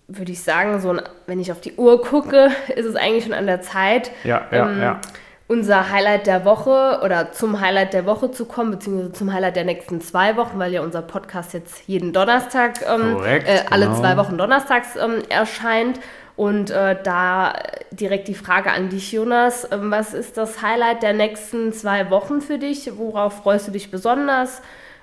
würde 0.08 0.32
ich 0.32 0.42
sagen, 0.42 0.80
so, 0.80 0.96
wenn 1.26 1.40
ich 1.40 1.50
auf 1.50 1.60
die 1.60 1.74
Uhr 1.74 2.02
gucke, 2.02 2.50
ist 2.76 2.84
es 2.84 2.96
eigentlich 2.96 3.24
schon 3.24 3.32
an 3.32 3.46
der 3.46 3.62
Zeit. 3.62 4.10
Ja, 4.24 4.46
ja, 4.50 4.70
ähm, 4.70 4.80
ja 4.80 5.00
unser 5.46 5.90
Highlight 5.90 6.26
der 6.26 6.44
Woche 6.44 7.00
oder 7.04 7.32
zum 7.32 7.60
Highlight 7.60 7.92
der 7.92 8.06
Woche 8.06 8.30
zu 8.30 8.46
kommen, 8.46 8.70
beziehungsweise 8.70 9.12
zum 9.12 9.32
Highlight 9.32 9.56
der 9.56 9.64
nächsten 9.64 10.00
zwei 10.00 10.36
Wochen, 10.36 10.58
weil 10.58 10.72
ja 10.72 10.80
unser 10.82 11.02
Podcast 11.02 11.52
jetzt 11.52 11.86
jeden 11.86 12.12
Donnerstag, 12.12 12.80
ähm, 12.82 13.14
Korrekt, 13.14 13.48
äh, 13.48 13.60
alle 13.70 13.86
genau. 13.86 14.00
zwei 14.00 14.16
Wochen 14.16 14.38
donnerstags 14.38 14.96
ähm, 14.96 15.22
erscheint. 15.28 16.00
Und 16.36 16.70
äh, 16.70 16.96
da 17.00 17.52
direkt 17.92 18.26
die 18.26 18.34
Frage 18.34 18.72
an 18.72 18.88
dich, 18.88 19.12
Jonas. 19.12 19.68
Ähm, 19.70 19.90
was 19.90 20.14
ist 20.14 20.36
das 20.36 20.62
Highlight 20.62 21.02
der 21.02 21.12
nächsten 21.12 21.72
zwei 21.72 22.10
Wochen 22.10 22.40
für 22.40 22.58
dich? 22.58 22.90
Worauf 22.96 23.42
freust 23.42 23.68
du 23.68 23.72
dich 23.72 23.90
besonders? 23.90 24.60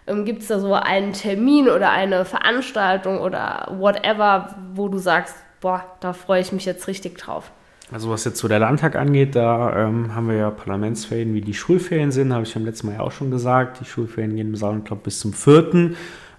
Ähm, 0.08 0.26
Gibt 0.26 0.42
es 0.42 0.50
da 0.50 0.60
so 0.60 0.74
einen 0.74 1.14
Termin 1.14 1.70
oder 1.70 1.92
eine 1.92 2.26
Veranstaltung 2.26 3.20
oder 3.20 3.74
whatever, 3.78 4.56
wo 4.74 4.90
du 4.90 4.98
sagst, 4.98 5.36
boah, 5.62 5.86
da 6.02 6.14
freue 6.14 6.42
ich 6.42 6.52
mich 6.52 6.66
jetzt 6.66 6.88
richtig 6.88 7.18
drauf? 7.18 7.52
Also 7.92 8.10
was 8.10 8.24
jetzt 8.24 8.40
so 8.40 8.48
der 8.48 8.60
Landtag 8.60 8.96
angeht, 8.96 9.36
da 9.36 9.88
ähm, 9.88 10.16
haben 10.16 10.30
wir 10.30 10.36
ja 10.36 10.50
Parlamentsferien, 10.50 11.34
wie 11.34 11.42
die 11.42 11.54
Schulferien 11.54 12.12
sind, 12.12 12.34
habe 12.34 12.44
ich 12.44 12.54
beim 12.54 12.64
letzten 12.64 12.88
Mal 12.88 12.94
ja 12.94 13.00
auch 13.02 13.12
schon 13.12 13.32
gesagt. 13.32 13.82
Die 13.82 13.86
Schulferien 13.86 14.36
gehen 14.36 14.48
im 14.48 14.56
Saal, 14.56 14.80
glaube 14.80 15.04
bis 15.04 15.20
zum 15.20 15.34
4. 15.34 15.92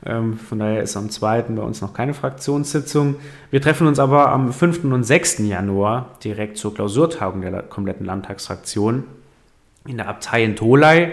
Ähm, 0.04 0.38
von 0.38 0.58
daher 0.58 0.82
ist 0.82 0.96
am 0.96 1.10
2. 1.10 1.42
bei 1.42 1.62
uns 1.62 1.80
noch 1.80 1.94
keine 1.94 2.14
Fraktionssitzung. 2.14 3.16
Wir 3.50 3.60
treffen 3.60 3.86
uns 3.86 3.98
aber 3.98 4.30
am 4.30 4.52
5. 4.52 4.84
und 4.84 5.04
6. 5.04 5.38
Januar 5.40 6.10
direkt 6.24 6.56
zur 6.56 6.74
Klausurtagung 6.74 7.42
der 7.42 7.62
kompletten 7.62 8.06
Landtagsfraktion 8.06 9.04
in 9.86 9.96
der 9.98 10.08
Abtei 10.08 10.44
in 10.44 10.56
Tolai. 10.56 11.12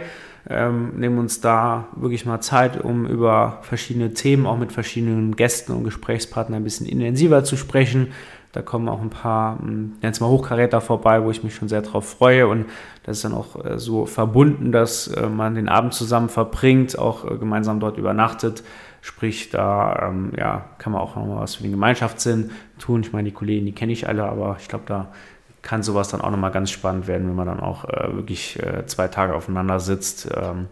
Ähm, 0.49 0.99
nehmen 0.99 1.19
uns 1.19 1.41
da 1.41 1.87
wirklich 1.95 2.25
mal 2.25 2.41
Zeit, 2.41 2.83
um 2.83 3.05
über 3.05 3.59
verschiedene 3.61 4.13
Themen, 4.13 4.47
auch 4.47 4.57
mit 4.57 4.71
verschiedenen 4.71 5.35
Gästen 5.35 5.73
und 5.73 5.83
Gesprächspartnern 5.83 6.61
ein 6.61 6.63
bisschen 6.63 6.87
intensiver 6.87 7.43
zu 7.43 7.55
sprechen 7.55 8.07
da 8.51 8.63
kommen 8.63 8.89
auch 8.89 9.01
ein 9.01 9.11
paar, 9.11 9.59
hm, 9.59 9.97
nenn's 10.01 10.19
mal 10.19 10.27
Hochkaräter 10.27 10.81
vorbei, 10.81 11.23
wo 11.23 11.29
ich 11.29 11.43
mich 11.43 11.53
schon 11.53 11.69
sehr 11.69 11.81
drauf 11.83 12.09
freue. 12.09 12.47
Und 12.47 12.65
das 13.03 13.17
ist 13.17 13.25
dann 13.25 13.33
auch 13.33 13.63
äh, 13.63 13.77
so 13.77 14.05
verbunden, 14.05 14.71
dass 14.71 15.07
äh, 15.07 15.27
man 15.27 15.55
den 15.55 15.69
Abend 15.69 15.93
zusammen 15.93 16.29
verbringt, 16.29 16.97
auch 16.97 17.29
äh, 17.29 17.37
gemeinsam 17.37 17.79
dort 17.79 17.97
übernachtet. 17.97 18.63
Sprich, 19.01 19.49
da 19.49 20.09
ähm, 20.09 20.31
ja, 20.35 20.65
kann 20.79 20.91
man 20.93 21.01
auch 21.01 21.15
nochmal 21.15 21.41
was 21.41 21.55
für 21.55 21.63
den 21.63 21.71
Gemeinschaftssinn 21.71 22.49
tun. 22.79 23.01
Ich 23.01 23.13
meine, 23.13 23.29
die 23.29 23.35
Kollegen, 23.35 23.65
die 23.65 23.71
kenne 23.71 23.91
ich 23.91 24.07
alle, 24.07 24.23
aber 24.23 24.57
ich 24.59 24.67
glaube, 24.67 24.85
da 24.87 25.11
kann 25.61 25.83
sowas 25.83 26.09
dann 26.09 26.21
auch 26.21 26.31
nochmal 26.31 26.51
ganz 26.51 26.71
spannend 26.71 27.07
werden, 27.07 27.27
wenn 27.27 27.35
man 27.35 27.47
dann 27.47 27.59
auch 27.59 27.85
äh, 27.85 28.15
wirklich 28.15 28.61
äh, 28.61 28.85
zwei 28.85 29.07
Tage 29.07 29.35
aufeinander 29.35 29.79
sitzt. 29.79 30.29
Ähm, 30.35 30.67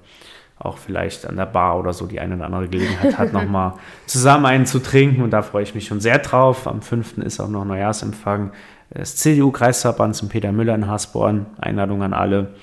auch 0.60 0.78
vielleicht 0.78 1.28
an 1.28 1.36
der 1.36 1.46
Bar 1.46 1.78
oder 1.78 1.94
so 1.94 2.08
die 2.08 2.20
eine 2.20 2.36
oder 2.36 2.46
andere 2.46 2.68
Gelegenheit 2.68 3.18
hat, 3.18 3.34
nochmal 3.34 3.74
zusammen 4.08 4.46
einen 4.46 4.66
zu 4.66 4.80
trinken. 4.80 5.22
Und 5.22 5.32
da 5.32 5.42
freue 5.42 5.64
ich 5.64 5.76
mich 5.76 5.86
schon 5.86 6.00
sehr 6.00 6.20
drauf. 6.20 6.68
Am 6.68 6.82
5. 6.82 7.20
ist 7.20 7.40
auch 7.40 7.50
noch 7.50 7.66
Neujahrsempfang 7.66 8.52
des 8.96 9.18
CDU-Kreisverbands 9.18 10.22
in 10.22 10.30
Peter 10.30 10.52
Müller 10.52 10.76
in 10.76 10.88
Hasborn. 10.88 11.46
Einladung 11.60 12.02
an 12.02 12.14
alle. 12.14 12.56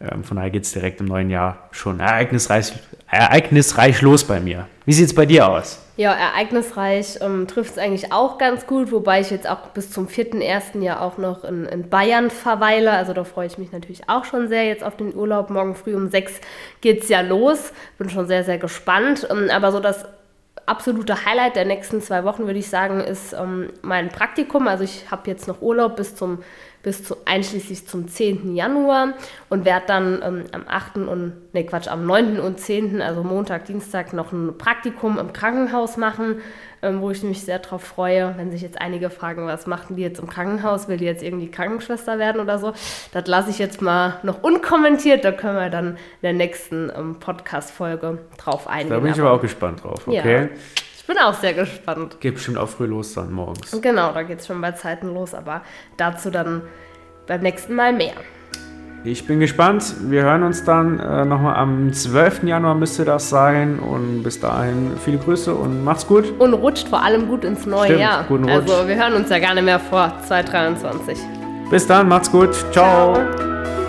Ähm, 0.00 0.24
von 0.24 0.36
daher 0.36 0.50
geht 0.50 0.64
es 0.64 0.72
direkt 0.72 1.00
im 1.00 1.06
neuen 1.06 1.28
Jahr 1.28 1.68
schon 1.72 2.00
ereignisreich, 2.00 2.72
ereignisreich 3.10 4.00
los 4.00 4.24
bei 4.24 4.40
mir. 4.40 4.66
Wie 4.86 4.94
sieht 4.94 5.06
es 5.06 5.14
bei 5.14 5.26
dir 5.26 5.48
aus? 5.48 5.78
Ja, 5.96 6.14
ereignisreich 6.14 7.18
ähm, 7.20 7.46
trifft 7.46 7.72
es 7.72 7.78
eigentlich 7.78 8.10
auch 8.10 8.38
ganz 8.38 8.66
gut, 8.66 8.90
wobei 8.90 9.20
ich 9.20 9.30
jetzt 9.30 9.46
auch 9.46 9.68
bis 9.74 9.90
zum 9.90 10.08
4.1. 10.08 10.80
ja 10.80 11.00
auch 11.00 11.18
noch 11.18 11.44
in, 11.44 11.66
in, 11.66 11.90
Bayern 11.90 12.30
verweile. 12.30 12.92
Also 12.92 13.12
da 13.12 13.24
freue 13.24 13.46
ich 13.46 13.58
mich 13.58 13.72
natürlich 13.72 14.08
auch 14.08 14.24
schon 14.24 14.48
sehr 14.48 14.64
jetzt 14.64 14.82
auf 14.82 14.96
den 14.96 15.14
Urlaub. 15.14 15.50
Morgen 15.50 15.74
früh 15.74 15.94
um 15.94 16.08
6 16.08 16.40
geht 16.80 17.02
es 17.02 17.10
ja 17.10 17.20
los. 17.20 17.74
Bin 17.98 18.08
schon 18.08 18.26
sehr, 18.26 18.44
sehr 18.44 18.56
gespannt. 18.56 19.28
Ähm, 19.30 19.50
aber 19.50 19.70
so 19.72 19.80
das 19.80 20.06
absolute 20.70 21.26
Highlight 21.26 21.56
der 21.56 21.64
nächsten 21.64 22.00
zwei 22.00 22.24
Wochen, 22.24 22.46
würde 22.46 22.58
ich 22.58 22.70
sagen, 22.70 23.00
ist 23.00 23.32
ähm, 23.32 23.70
mein 23.82 24.08
Praktikum. 24.08 24.68
Also 24.68 24.84
ich 24.84 25.10
habe 25.10 25.28
jetzt 25.28 25.48
noch 25.48 25.60
Urlaub 25.60 25.96
bis 25.96 26.14
zum 26.14 26.38
bis 26.82 27.04
zu, 27.04 27.16
einschließlich 27.26 27.86
zum 27.86 28.08
10. 28.08 28.54
Januar 28.54 29.14
und 29.48 29.64
werde 29.64 29.86
dann 29.86 30.22
ähm, 30.24 30.44
am 30.52 30.64
8. 30.66 30.96
und, 30.96 31.52
ne 31.52 31.64
Quatsch, 31.64 31.88
am 31.88 32.06
9. 32.06 32.40
und 32.40 32.58
10., 32.58 33.02
also 33.02 33.22
Montag, 33.22 33.66
Dienstag, 33.66 34.12
noch 34.12 34.32
ein 34.32 34.56
Praktikum 34.56 35.18
im 35.18 35.32
Krankenhaus 35.32 35.96
machen, 35.98 36.40
ähm, 36.82 37.00
wo 37.00 37.10
ich 37.10 37.22
mich 37.22 37.42
sehr 37.42 37.58
darauf 37.58 37.82
freue. 37.82 38.34
Wenn 38.36 38.50
sich 38.50 38.62
jetzt 38.62 38.80
einige 38.80 39.10
fragen, 39.10 39.46
was 39.46 39.66
machten 39.66 39.96
die 39.96 40.02
jetzt 40.02 40.20
im 40.20 40.28
Krankenhaus, 40.28 40.88
will 40.88 40.96
die 40.96 41.04
jetzt 41.04 41.22
irgendwie 41.22 41.50
Krankenschwester 41.50 42.18
werden 42.18 42.40
oder 42.40 42.58
so, 42.58 42.72
das 43.12 43.26
lasse 43.26 43.50
ich 43.50 43.58
jetzt 43.58 43.82
mal 43.82 44.20
noch 44.22 44.42
unkommentiert, 44.42 45.24
da 45.24 45.32
können 45.32 45.56
wir 45.56 45.70
dann 45.70 45.88
in 45.90 45.96
der 46.22 46.32
nächsten 46.32 46.90
ähm, 46.96 47.18
Podcast-Folge 47.18 48.18
drauf 48.38 48.66
eingehen. 48.66 48.90
Da 48.90 48.98
bin 49.00 49.12
ich 49.12 49.20
aber 49.20 49.32
auch 49.32 49.40
gespannt 49.40 49.84
drauf, 49.84 50.06
okay? 50.06 50.42
Ja 50.42 50.48
bin 51.10 51.18
auch 51.18 51.34
sehr 51.34 51.54
gespannt. 51.54 52.20
Geht 52.20 52.34
bestimmt 52.34 52.56
auch 52.56 52.68
früh 52.68 52.86
los 52.86 53.14
dann 53.14 53.32
morgens. 53.32 53.76
Genau, 53.82 54.12
da 54.12 54.22
geht 54.22 54.38
es 54.38 54.46
schon 54.46 54.60
bei 54.60 54.72
Zeiten 54.72 55.12
los, 55.12 55.34
aber 55.34 55.62
dazu 55.96 56.30
dann 56.30 56.62
beim 57.26 57.40
nächsten 57.40 57.74
Mal 57.74 57.92
mehr. 57.92 58.14
Ich 59.02 59.26
bin 59.26 59.40
gespannt. 59.40 59.94
Wir 60.10 60.22
hören 60.22 60.42
uns 60.42 60.64
dann 60.64 61.00
äh, 61.00 61.24
nochmal 61.24 61.56
am 61.56 61.90
12. 61.90 62.42
Januar 62.42 62.74
müsste 62.74 63.04
das 63.06 63.30
sein. 63.30 63.78
Und 63.78 64.22
bis 64.22 64.40
dahin 64.40 64.92
viele 65.02 65.16
Grüße 65.16 65.54
und 65.54 65.82
macht's 65.84 66.06
gut. 66.06 66.38
Und 66.38 66.52
rutscht 66.52 66.88
vor 66.88 67.02
allem 67.02 67.26
gut 67.26 67.44
ins 67.44 67.64
neue 67.64 67.86
Stimmt, 67.86 68.00
Jahr. 68.00 68.24
Guten 68.24 68.44
Rutsch. 68.44 68.70
Also 68.70 68.88
wir 68.88 68.96
hören 68.96 69.14
uns 69.14 69.30
ja 69.30 69.38
gar 69.38 69.54
nicht 69.54 69.64
mehr 69.64 69.80
vor 69.80 70.12
2023. 70.26 71.18
Bis 71.70 71.86
dann, 71.86 72.08
macht's 72.08 72.30
gut. 72.30 72.54
Ciao. 72.72 73.14
Ciao. 73.14 73.79